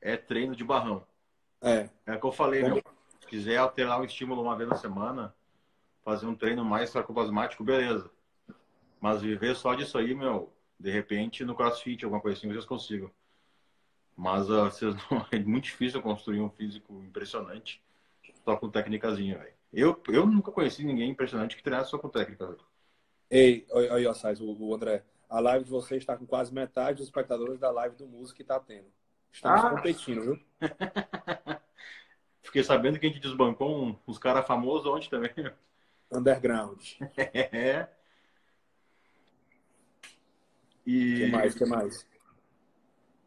[0.00, 1.04] É treino de barrão.
[1.60, 2.80] É, É o que eu falei, meu.
[3.20, 5.34] Se quiser alterar o estímulo uma vez na semana,
[6.04, 8.08] fazer um treino mais sarcoplasmático, beleza.
[9.00, 13.10] Mas viver só disso aí, meu, de repente no crossfit, alguma coisa assim, vocês consigam.
[14.16, 14.66] Mas não-
[15.30, 17.82] é muito difícil construir um físico impressionante
[18.44, 19.54] só com técnicazinha, velho.
[19.72, 22.46] Eu, eu nunca conheci ninguém impressionante que treinasse só com técnica.
[22.46, 22.60] Velho.
[23.30, 25.04] Ei, aí, ó, Sais, o, o André.
[25.28, 28.42] A live de vocês está com quase metade dos espectadores da live do Música que
[28.42, 28.86] está tendo.
[29.32, 29.70] Estamos ah.
[29.70, 30.40] competindo, viu?
[32.42, 35.32] Fiquei sabendo que a gente desbancou um, uns caras famosos ontem também.
[36.10, 36.80] Underground.
[37.18, 37.88] é.
[40.86, 41.16] E...
[41.16, 41.54] que mais?
[41.54, 42.06] que mais?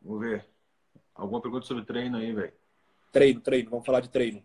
[0.01, 0.45] Vamos ver.
[1.19, 2.53] Alguma pergunta sobre treino aí, velho?
[3.11, 3.69] Treino, treino.
[3.69, 4.41] Vamos falar de treino.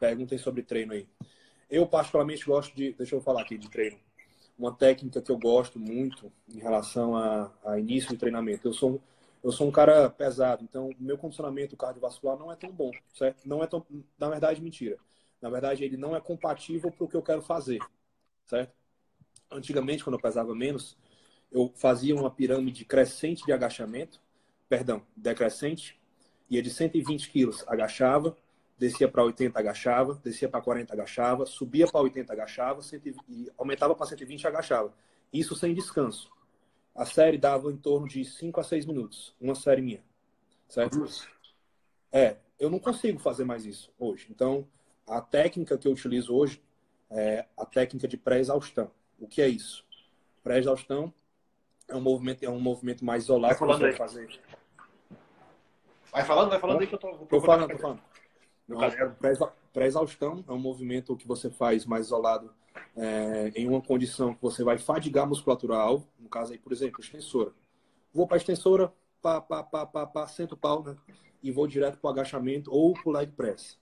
[0.00, 1.06] Perguntem sobre treino aí.
[1.68, 2.94] Eu, particularmente, gosto de.
[2.94, 3.98] Deixa eu falar aqui de treino.
[4.58, 8.66] Uma técnica que eu gosto muito em relação a, a início de treinamento.
[8.66, 9.02] Eu sou,
[9.44, 13.46] eu sou um cara pesado, então o meu condicionamento cardiovascular não é tão bom, certo?
[13.46, 13.84] Não é tão.
[14.18, 14.96] Na verdade, mentira.
[15.40, 17.80] Na verdade, ele não é compatível para o que eu quero fazer,
[18.46, 18.72] certo?
[19.50, 20.96] Antigamente, quando eu pesava menos,
[21.50, 24.21] eu fazia uma pirâmide crescente de agachamento,
[24.72, 26.00] perdão, decrescente,
[26.48, 28.34] ia de 120 quilos, agachava,
[28.78, 32.80] descia para 80, agachava, descia para 40, agachava, subia para 80, agachava,
[33.28, 34.94] e aumentava para 120, agachava.
[35.30, 36.32] Isso sem descanso.
[36.94, 40.02] A série dava em torno de 5 a 6 minutos, uma série minha.
[40.66, 41.04] Certo?
[42.10, 44.26] É, eu não consigo fazer mais isso hoje.
[44.30, 44.66] Então,
[45.06, 46.62] a técnica que eu utilizo hoje
[47.10, 48.90] é a técnica de pré-exaustão.
[49.20, 49.84] O que é isso?
[50.42, 51.12] Pré-exaustão
[51.88, 53.52] é um movimento, é um movimento mais isolado.
[53.52, 53.92] Vai falando aí.
[53.92, 54.40] Fazer.
[56.12, 57.08] Vai falando, vai falando aí que eu tô...
[57.26, 58.02] Tô falando, tô falando.
[59.72, 62.52] Pré-exaustão é um movimento que você faz mais isolado
[62.94, 66.70] é, em uma condição que você vai fadigar a musculatura alvo, no caso aí, por
[66.70, 67.52] exemplo, extensora.
[68.12, 68.92] Vou para a extensora,
[69.22, 70.94] pá, pá, pá, pá, pá, sento pau, né?
[71.42, 73.78] E vou direto para o agachamento ou para o leg press.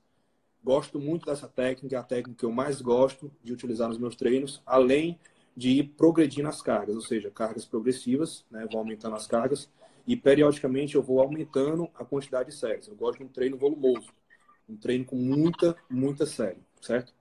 [0.63, 4.15] Gosto muito dessa técnica, é a técnica que eu mais gosto de utilizar nos meus
[4.15, 5.19] treinos, além
[5.57, 8.69] de ir progredindo as cargas, ou seja, cargas progressivas, né?
[8.71, 9.69] Vou aumentando as cargas
[10.11, 12.89] e periodicamente eu vou aumentando a quantidade de séries.
[12.89, 14.13] Eu gosto de um treino volumoso,
[14.69, 17.15] um treino com muita, muita série, certo?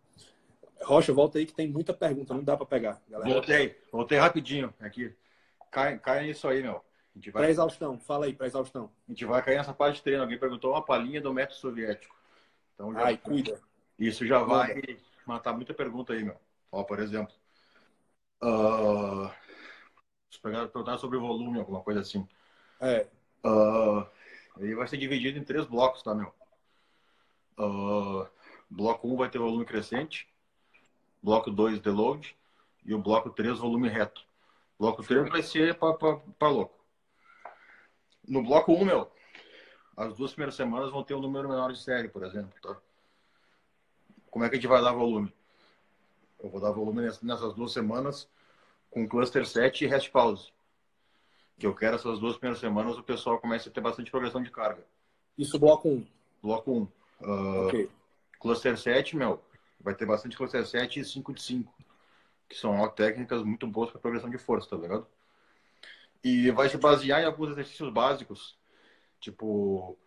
[0.82, 3.32] Rocha, volta aí que tem muita pergunta, não dá para pegar, galera.
[3.32, 5.16] Voltei, voltei rapidinho aqui.
[5.70, 6.84] Cai, cai nisso aí, meu.
[7.32, 7.44] Vai...
[7.44, 8.90] Pré-exaustão, fala aí, pré-exaustão.
[9.08, 10.24] A gente vai cair nessa parte de treino.
[10.24, 12.16] Alguém perguntou uma palhinha do método soviético.
[12.74, 13.04] Então já...
[13.04, 13.62] Ai, cuida.
[14.00, 16.38] Isso já vai matar muita pergunta aí, meu.
[16.72, 17.36] Ó, por exemplo.
[18.42, 19.30] Uh...
[20.32, 22.28] Se pegar, perguntar sobre volume, alguma coisa assim.
[22.80, 23.08] É.
[23.44, 24.06] Uh...
[24.58, 26.34] Ele vai ser dividido em três blocos, tá, meu?
[27.58, 28.28] Uh...
[28.70, 30.28] Bloco 1 um vai ter volume crescente.
[31.24, 32.38] Bloco 2, deload.
[32.86, 34.24] E o bloco 3, volume reto.
[34.78, 36.80] Bloco 3 vai ser para louco.
[38.28, 39.12] No bloco 1, um, meu,
[39.98, 42.54] as duas primeiras semanas vão ter um número menor de série, por exemplo.
[42.62, 42.78] Tá?
[44.30, 45.34] Como é que a gente vai dar volume?
[46.42, 48.30] Eu vou dar volume nessas duas semanas
[48.90, 50.54] com cluster 7 e rest pause.
[51.60, 54.50] Que eu quero essas duas primeiras semanas o pessoal comece a ter bastante progressão de
[54.50, 54.84] carga.
[55.38, 56.06] Isso bloco 1.
[56.42, 56.82] Bloco 1.
[57.22, 57.90] Uh, ok.
[58.40, 59.44] Cluster 7, meu,
[59.80, 61.74] vai ter bastante cluster 7 e 5 de 5.
[62.48, 65.06] Que são técnicas muito boas para progressão de força, tá ligado?
[66.24, 68.58] E vai se basear em alguns exercícios básicos
[69.20, 69.98] tipo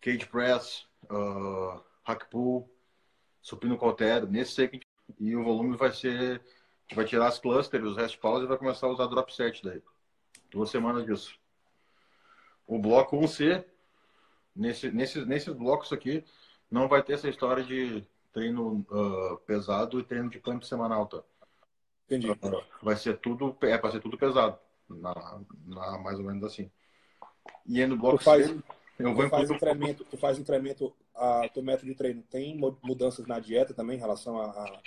[0.00, 2.68] cage press, uh, hack pull,
[3.40, 4.78] supino cautério, nesse seco
[5.18, 6.42] e o volume vai ser
[6.94, 9.82] vai tirar as clusters, os rest pause e vai começar a usar drop set daí.
[10.52, 11.34] Duas semanas disso.
[12.66, 13.64] O bloco 1C,
[14.54, 16.24] nesse, nesses, nesses blocos aqui,
[16.70, 21.22] não vai ter essa história de treino uh, pesado e treino de campo semanal, tá?
[22.06, 22.30] Entendi.
[22.30, 26.70] Uh, vai ser tudo, é para ser tudo pesado, na, na, mais ou menos assim.
[27.66, 28.62] E no bloco tu faz, C,
[28.98, 32.22] eu vou tu faz incremento, tu faz incremento a teu método de treino.
[32.22, 34.80] Tem mudanças na dieta também em relação a, a...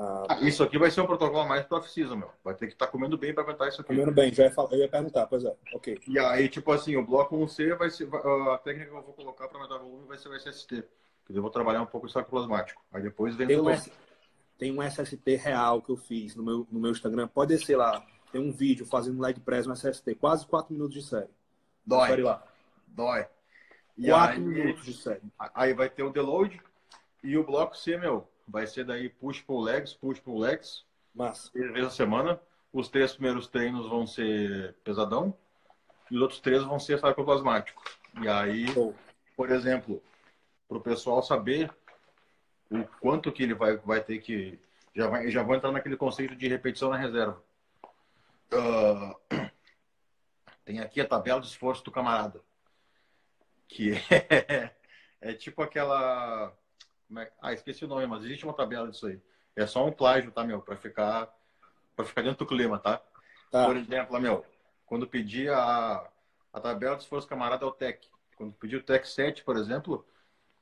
[0.00, 2.30] Ah, isso aqui vai ser um protocolo mais para off-season, meu.
[2.44, 3.92] Vai ter que estar tá comendo bem para aguentar isso aqui.
[3.92, 5.52] Comendo bem, já ia, eu ia perguntar, pois é.
[5.74, 6.00] Ok.
[6.06, 8.08] E aí, tipo assim, o bloco 1C vai ser.
[8.14, 10.84] A técnica que eu vou colocar para aumentar o volume vai ser o SST.
[11.28, 12.80] Eu vou trabalhar um pouco de saco plasmático.
[12.92, 13.92] Aí depois vem tem um, S...
[14.56, 17.26] tem um SST real que eu fiz no meu, no meu Instagram.
[17.26, 18.00] Pode descer lá.
[18.30, 20.14] Tem um vídeo fazendo leg press no SST.
[20.14, 21.28] Quase 4 minutos de série.
[21.84, 22.22] Dói.
[22.22, 22.46] lá.
[22.86, 23.26] Dói.
[23.96, 25.22] E Quatro aí, minutos de série.
[25.54, 26.60] Aí vai ter o deload
[27.22, 30.84] e o bloco C, meu, vai ser daí push pull legs, push pull legs.
[31.14, 32.40] Mas três vezes a semana.
[32.72, 35.34] Os três primeiros treinos vão ser pesadão
[36.10, 37.82] e os outros três vão ser sarcoplasmático.
[38.20, 38.66] E aí,
[39.36, 40.02] por exemplo,
[40.68, 41.70] para o pessoal saber
[42.70, 44.58] o quanto que ele vai, vai ter que
[44.94, 47.42] já vai já vou entrar naquele conceito de repetição na reserva.
[48.52, 49.14] Uh,
[50.64, 52.42] tem aqui a tabela de esforço do camarada.
[53.66, 54.74] Que é,
[55.20, 56.52] é tipo aquela.
[57.16, 59.20] É, ah, esqueci o nome, mas existe uma tabela disso aí.
[59.56, 60.60] É só um plágio, tá, meu?
[60.60, 61.28] Para ficar,
[61.96, 63.00] pra ficar dentro do clima, tá?
[63.50, 63.64] tá?
[63.64, 64.44] Por exemplo, meu,
[64.86, 66.08] quando pedir a,
[66.52, 68.08] a tabela de esforço camarada é o TEC.
[68.36, 70.06] Quando pedir o TEC 7, por exemplo,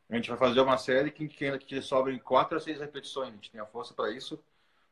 [0.09, 3.29] A gente vai fazer uma série que, que, que sobra em 4 a 6 repetições.
[3.29, 4.43] A gente tem a força para isso,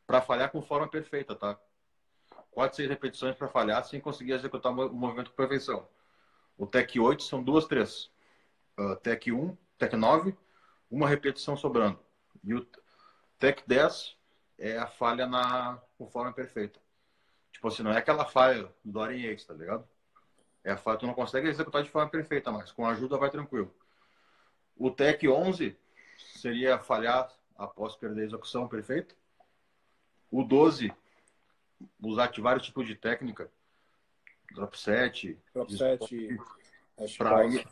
[0.07, 1.59] para falhar com forma perfeita, tá?
[2.51, 5.89] 4 a 6 repetições para falhar sem conseguir executar o movimento com perfeição.
[6.59, 8.11] O TEC 8 são duas, três.
[8.79, 10.37] Uh, TEC 1, TEC 9,
[10.95, 11.99] uma repetição sobrando.
[12.45, 12.67] E o
[13.39, 14.17] TEC 10
[14.59, 16.79] é a falha na forma perfeita.
[17.51, 19.87] Tipo assim, não é aquela falha do Dorian Yates, tá ligado?
[20.63, 23.75] É a falha, tu não consegue executar de forma perfeita, mas com ajuda vai tranquilo.
[24.77, 25.77] O TEC 11
[26.37, 29.17] seria falhar após perder a execução perfeita.
[30.31, 30.93] O 12,
[32.01, 33.51] usar vários tipos de técnica.
[34.55, 35.39] Drop set.
[35.53, 36.39] Drop set.
[37.19, 37.67] Para ir,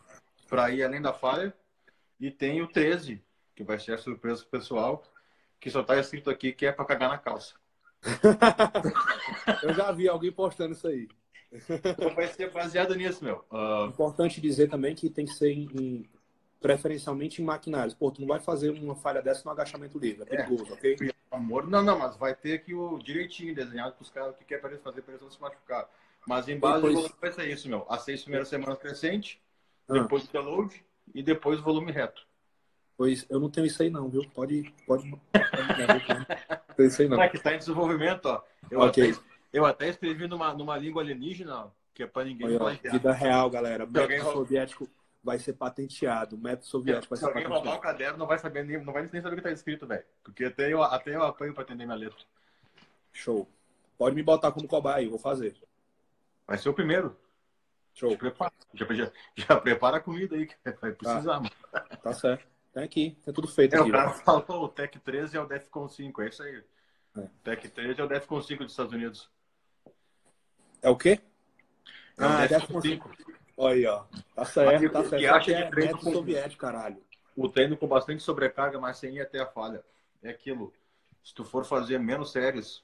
[0.79, 1.55] ir além da falha.
[2.23, 3.21] E tem o 13,
[3.53, 5.03] que vai ser a surpresa pessoal,
[5.59, 7.57] que só está escrito aqui que é para cagar na calça.
[9.61, 11.09] Eu já vi alguém postando isso aí.
[11.53, 13.45] Então vai ser baseado nisso, meu.
[13.51, 13.89] Uh...
[13.89, 16.09] Importante dizer também que tem que ser em,
[16.61, 17.93] preferencialmente em maquinários.
[17.93, 20.75] Pô, tu não vai fazer uma falha dessa no agachamento livre, é, é perigoso, é,
[20.75, 21.13] ok?
[21.29, 24.79] Amor, não, não, mas vai ter aqui o direitinho desenhado para os caras que querem
[24.79, 25.91] fazer para eles não se machucar.
[26.25, 27.13] Mas em base depois...
[27.21, 27.85] vai ser isso, meu.
[27.89, 29.43] As seis primeiras semanas crescente,
[29.89, 29.95] ah.
[29.95, 30.73] depois download
[31.15, 32.27] e depois o volume reto.
[32.97, 34.25] Pois eu não tenho isso aí não, viu?
[34.35, 35.09] Pode, pode.
[35.09, 35.19] não
[36.77, 37.23] tem isso aí não.
[37.23, 38.43] É que está em desenvolvimento, ó.
[38.71, 39.11] Eu, okay.
[39.11, 39.21] até,
[39.53, 42.57] eu até escrevi numa, numa língua alienígena, que é para ninguém.
[42.57, 43.87] Olha, vida real, galera.
[43.87, 44.89] Método soviético
[45.23, 46.37] vai ser patenteado.
[46.37, 47.55] O método soviético vai ser patenteado.
[47.55, 49.49] Se alguém roubar o caderno, não vai, saber nem, não vai nem saber o que
[49.49, 50.05] está escrito, velho.
[50.23, 52.25] Porque até eu, até eu apanho para atender minha letra.
[53.13, 53.49] Show.
[53.97, 55.55] Pode me botar como cobaia, vou fazer.
[56.47, 57.17] Vai ser o primeiro.
[57.95, 58.17] Show.
[58.17, 61.41] Prepara, já, já, já, prepara a comida aí, que vai precisar.
[61.71, 62.47] Tá, tá certo.
[62.73, 63.91] Tem aqui, tem tudo feito é, aqui.
[63.91, 66.65] O cara faltou o Tec 13 é o Defcon 5, é isso aí.
[67.19, 67.29] É.
[67.45, 69.31] Tec 13 é o Defcon 5 dos Estados Unidos.
[70.81, 71.21] É o quê?
[72.19, 73.17] É ah, o Defcon 5.
[73.17, 73.33] 5.
[73.59, 74.05] Olha aí, ó.
[74.35, 75.21] Tá certo, tá certo.
[75.21, 76.13] Que acha de treino com...
[76.13, 77.03] soviético, caralho.
[77.37, 79.85] O treino com bastante sobrecarga, mas sem ir até a falha.
[80.23, 80.73] É aquilo.
[81.23, 82.83] Se tu for fazer menos séries,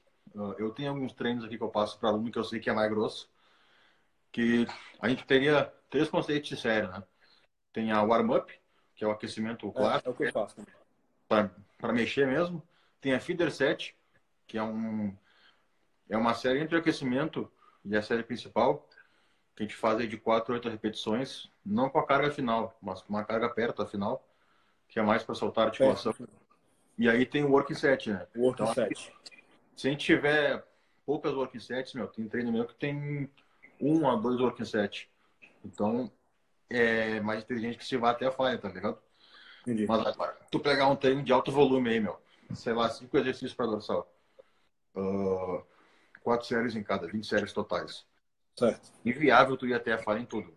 [0.58, 2.72] eu tenho alguns treinos aqui que eu passo para aluno que eu sei que é
[2.72, 3.28] mais grosso,
[4.38, 4.68] que
[5.00, 7.02] a gente teria três conceitos de série, né?
[7.72, 8.56] Tem a warm-up,
[8.94, 10.08] que é o aquecimento clássico.
[10.08, 11.50] É, é o que eu faço também.
[11.76, 12.62] Para mexer mesmo.
[13.00, 13.96] Tem a feeder set,
[14.46, 15.12] que é um
[16.08, 17.50] é uma série entre o aquecimento
[17.84, 18.88] e a série principal,
[19.56, 22.78] que a gente faz aí de 4 a 8 repetições, não com a carga final,
[22.80, 24.24] mas com uma carga perto da final,
[24.88, 26.14] que é mais para soltar a articulação.
[26.20, 26.24] É.
[26.96, 28.26] E aí tem o work set, né?
[28.36, 29.12] Work então, set.
[29.76, 30.64] Se a gente tiver
[31.04, 33.28] poucas work sets, meu, tem treino meu que tem
[33.80, 35.10] um a dois work set.
[35.64, 36.10] Então,
[36.70, 38.98] é mais inteligente que se vá até a falha, tá ligado?
[39.62, 39.86] Entendi.
[39.86, 42.18] Mas agora, tu pegar um treino de alto volume aí, meu,
[42.54, 44.10] sei lá, cinco exercícios para dorsal.
[44.94, 45.62] Uh,
[46.22, 48.04] quatro séries em cada, 20 séries totais.
[48.56, 48.90] Certo.
[49.04, 50.52] Inviável tu ir até a falha em tudo.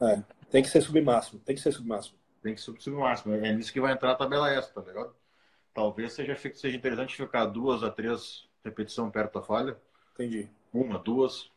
[0.00, 2.18] É, tem que ser submáximo, tem que ser submáximo.
[2.42, 3.34] Tem que ser submáximo.
[3.34, 5.14] É nisso que vai entrar a tabela extra, tá ligado?
[5.74, 9.76] Talvez seja, seja interessante ficar duas a três repetições perto da falha.
[10.14, 10.48] Entendi.
[10.72, 11.50] Uma, duas.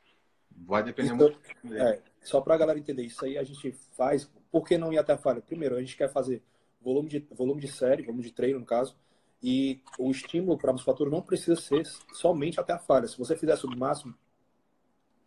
[0.57, 1.29] Vai depender então,
[1.63, 1.75] muito.
[1.75, 4.29] É, só para a galera entender, isso aí a gente faz.
[4.51, 5.41] Por que não ir até a falha?
[5.41, 6.43] Primeiro, a gente quer fazer
[6.81, 8.95] volume de, volume de série, volume de treino, no caso.
[9.41, 13.07] E o estímulo para a musculatura não precisa ser somente até a falha.
[13.07, 14.13] Se você fizer submáximo,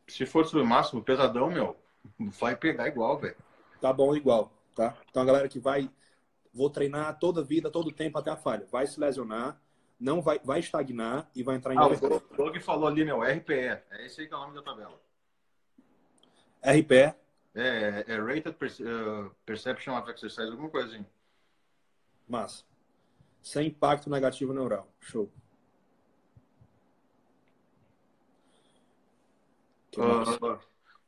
[0.06, 1.76] se for subir máximo, pesadão, meu,
[2.18, 3.36] vai pegar igual, velho.
[3.80, 4.96] Tá bom igual, tá?
[5.10, 5.90] Então a galera que vai,
[6.52, 9.60] vou treinar toda a vida, todo tempo até a falha, vai se lesionar,
[9.98, 11.78] não vai, vai estagnar e vai entrar em.
[11.78, 13.54] Ah, o Doug falou ali, meu, RPE.
[13.90, 15.00] É esse aí que é o nome da tabela.
[16.64, 17.14] RPE?
[17.54, 21.06] É, é Rated uh, Perception of Exercise, alguma coisa assim.
[22.28, 22.64] Massa.
[23.42, 24.88] Sem impacto negativo neural.
[25.00, 25.30] Show.
[29.96, 30.58] Uh,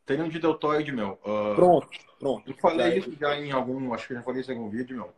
[0.05, 1.19] tem um de deltoide, meu.
[1.25, 1.89] Uh, pronto,
[2.21, 2.49] pronto.
[2.49, 5.13] Eu falei isso já em algum, acho que já falei isso em algum vídeo, meu.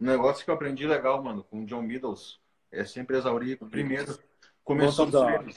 [0.00, 2.38] Um negócio que eu aprendi legal, mano, com o John Middles,
[2.70, 4.18] é sempre exaurir primeiro.
[4.62, 5.56] Começou os treinos,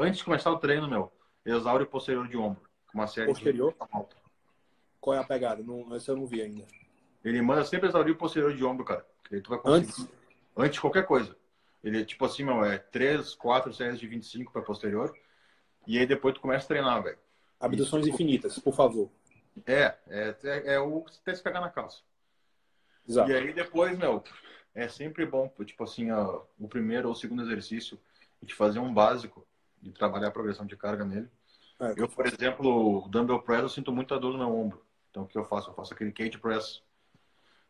[0.00, 1.12] antes de começar o treino, meu,
[1.44, 2.67] exaure o posterior de ombro.
[2.92, 3.72] Uma série posterior?
[3.72, 4.16] De...
[5.00, 5.62] Qual é a pegada?
[5.62, 6.64] Não, esse eu não vi ainda.
[7.24, 9.06] Ele manda sempre exaurir o posterior de ombro, cara.
[9.30, 9.86] Aí tu vai conseguir.
[9.86, 10.08] Antes?
[10.56, 11.36] Antes de qualquer coisa.
[11.82, 15.14] Ele, tipo assim, meu, é 3, 4 séries de 25 para posterior
[15.86, 17.18] e aí depois tu começa a treinar, velho.
[17.58, 18.14] Abduções Isso.
[18.14, 19.10] infinitas, por favor.
[19.66, 22.02] É, é, é, é o até se pegar na calça.
[23.08, 23.30] Exato.
[23.30, 24.22] E aí depois, meu,
[24.74, 27.98] é sempre bom, tipo assim, ó, o primeiro ou o segundo exercício,
[28.42, 29.46] gente fazer um básico
[29.82, 31.28] e trabalhar a progressão de carga nele.
[31.80, 34.84] É, eu, por exemplo, o dumbbell press, eu sinto muita dor no meu ombro.
[35.10, 35.70] Então, o que eu faço?
[35.70, 36.82] Eu faço aquele cage press,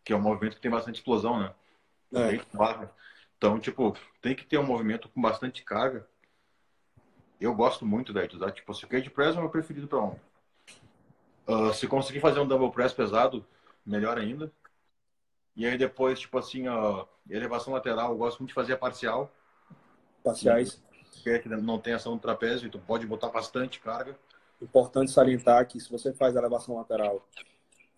[0.04, 1.54] que é um movimento que tem bastante explosão, né?
[2.14, 2.40] É.
[3.36, 6.06] Então, tipo, tem que ter um movimento com bastante carga
[7.40, 8.50] eu gosto muito, de usar.
[8.50, 10.20] Tipo, se o cage press é o meu preferido para ombro.
[11.46, 13.44] Uh, se conseguir fazer um double press pesado,
[13.86, 14.52] melhor ainda.
[15.56, 19.32] E aí depois, tipo assim, ó, elevação lateral, eu gosto muito de fazer a parcial.
[20.22, 20.82] Parciais.
[21.22, 24.16] Que é que não tem ação do trapézio, tu pode botar bastante carga.
[24.60, 27.26] Importante salientar que se você faz a elevação lateral,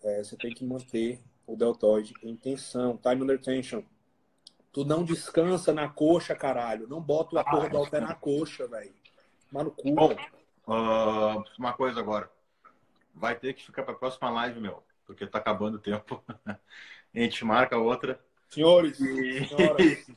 [0.03, 3.81] é, você tem que manter o deltoide em tensão, time under tension.
[4.71, 6.87] Tu não descansa na coxa, caralho.
[6.87, 8.93] Não bota a porra do halter na coxa, velho.
[9.51, 9.91] Mas no cu.
[9.93, 10.15] Bom,
[10.67, 12.31] uh, uma coisa agora.
[13.13, 14.81] Vai ter que ficar pra próxima live, meu.
[15.05, 16.23] Porque tá acabando o tempo.
[16.47, 16.57] a
[17.13, 18.19] gente marca outra.
[18.47, 19.45] Senhores, e...
[19.45, 20.07] senhoras,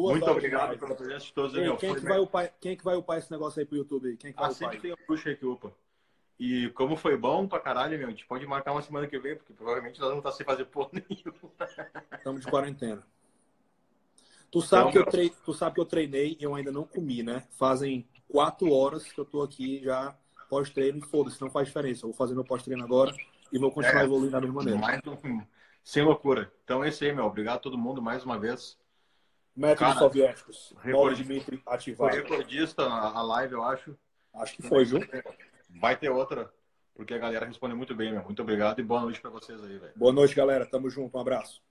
[0.00, 1.52] Muito obrigado pela presença de todos.
[1.52, 4.16] Quem, quem, que vai upar, quem é que vai upar esse negócio aí pro YouTube?
[4.16, 5.72] Quem é que vai upar tem um puxa que upa.
[6.38, 9.36] E como foi bom pra caralho, meu, a gente pode marcar uma semana que vem,
[9.36, 11.54] porque provavelmente nós vamos estar sem fazer porra nenhuma.
[12.12, 13.02] Estamos de quarentena.
[14.50, 15.32] Tu sabe, então, que eu trei...
[15.44, 17.44] tu sabe que eu treinei e eu ainda não comi, né?
[17.58, 20.14] Fazem quatro horas que eu tô aqui já
[20.48, 22.04] pós-treino e foda-se, não faz diferença.
[22.04, 23.14] Eu vou fazer meu pós-treino agora
[23.50, 24.78] e vou continuar é, evoluindo da mesma maneira.
[24.78, 25.00] Mais.
[25.82, 26.52] Sem loucura.
[26.64, 27.24] Então é isso aí, meu.
[27.24, 28.78] Obrigado a todo mundo mais uma vez.
[29.56, 30.74] Métodos Cara, soviéticos.
[30.82, 31.22] Recorde...
[31.22, 32.10] Dimitri ativado.
[32.10, 33.96] Foi recordista a live, eu acho.
[34.34, 35.00] Acho que foi, viu?
[35.80, 36.52] Vai ter outra,
[36.94, 38.22] porque a galera responde muito bem, meu.
[38.22, 39.92] Muito obrigado e boa noite para vocês aí, velho.
[39.96, 40.66] Boa noite, galera.
[40.66, 41.16] Tamo junto.
[41.16, 41.62] Um abraço.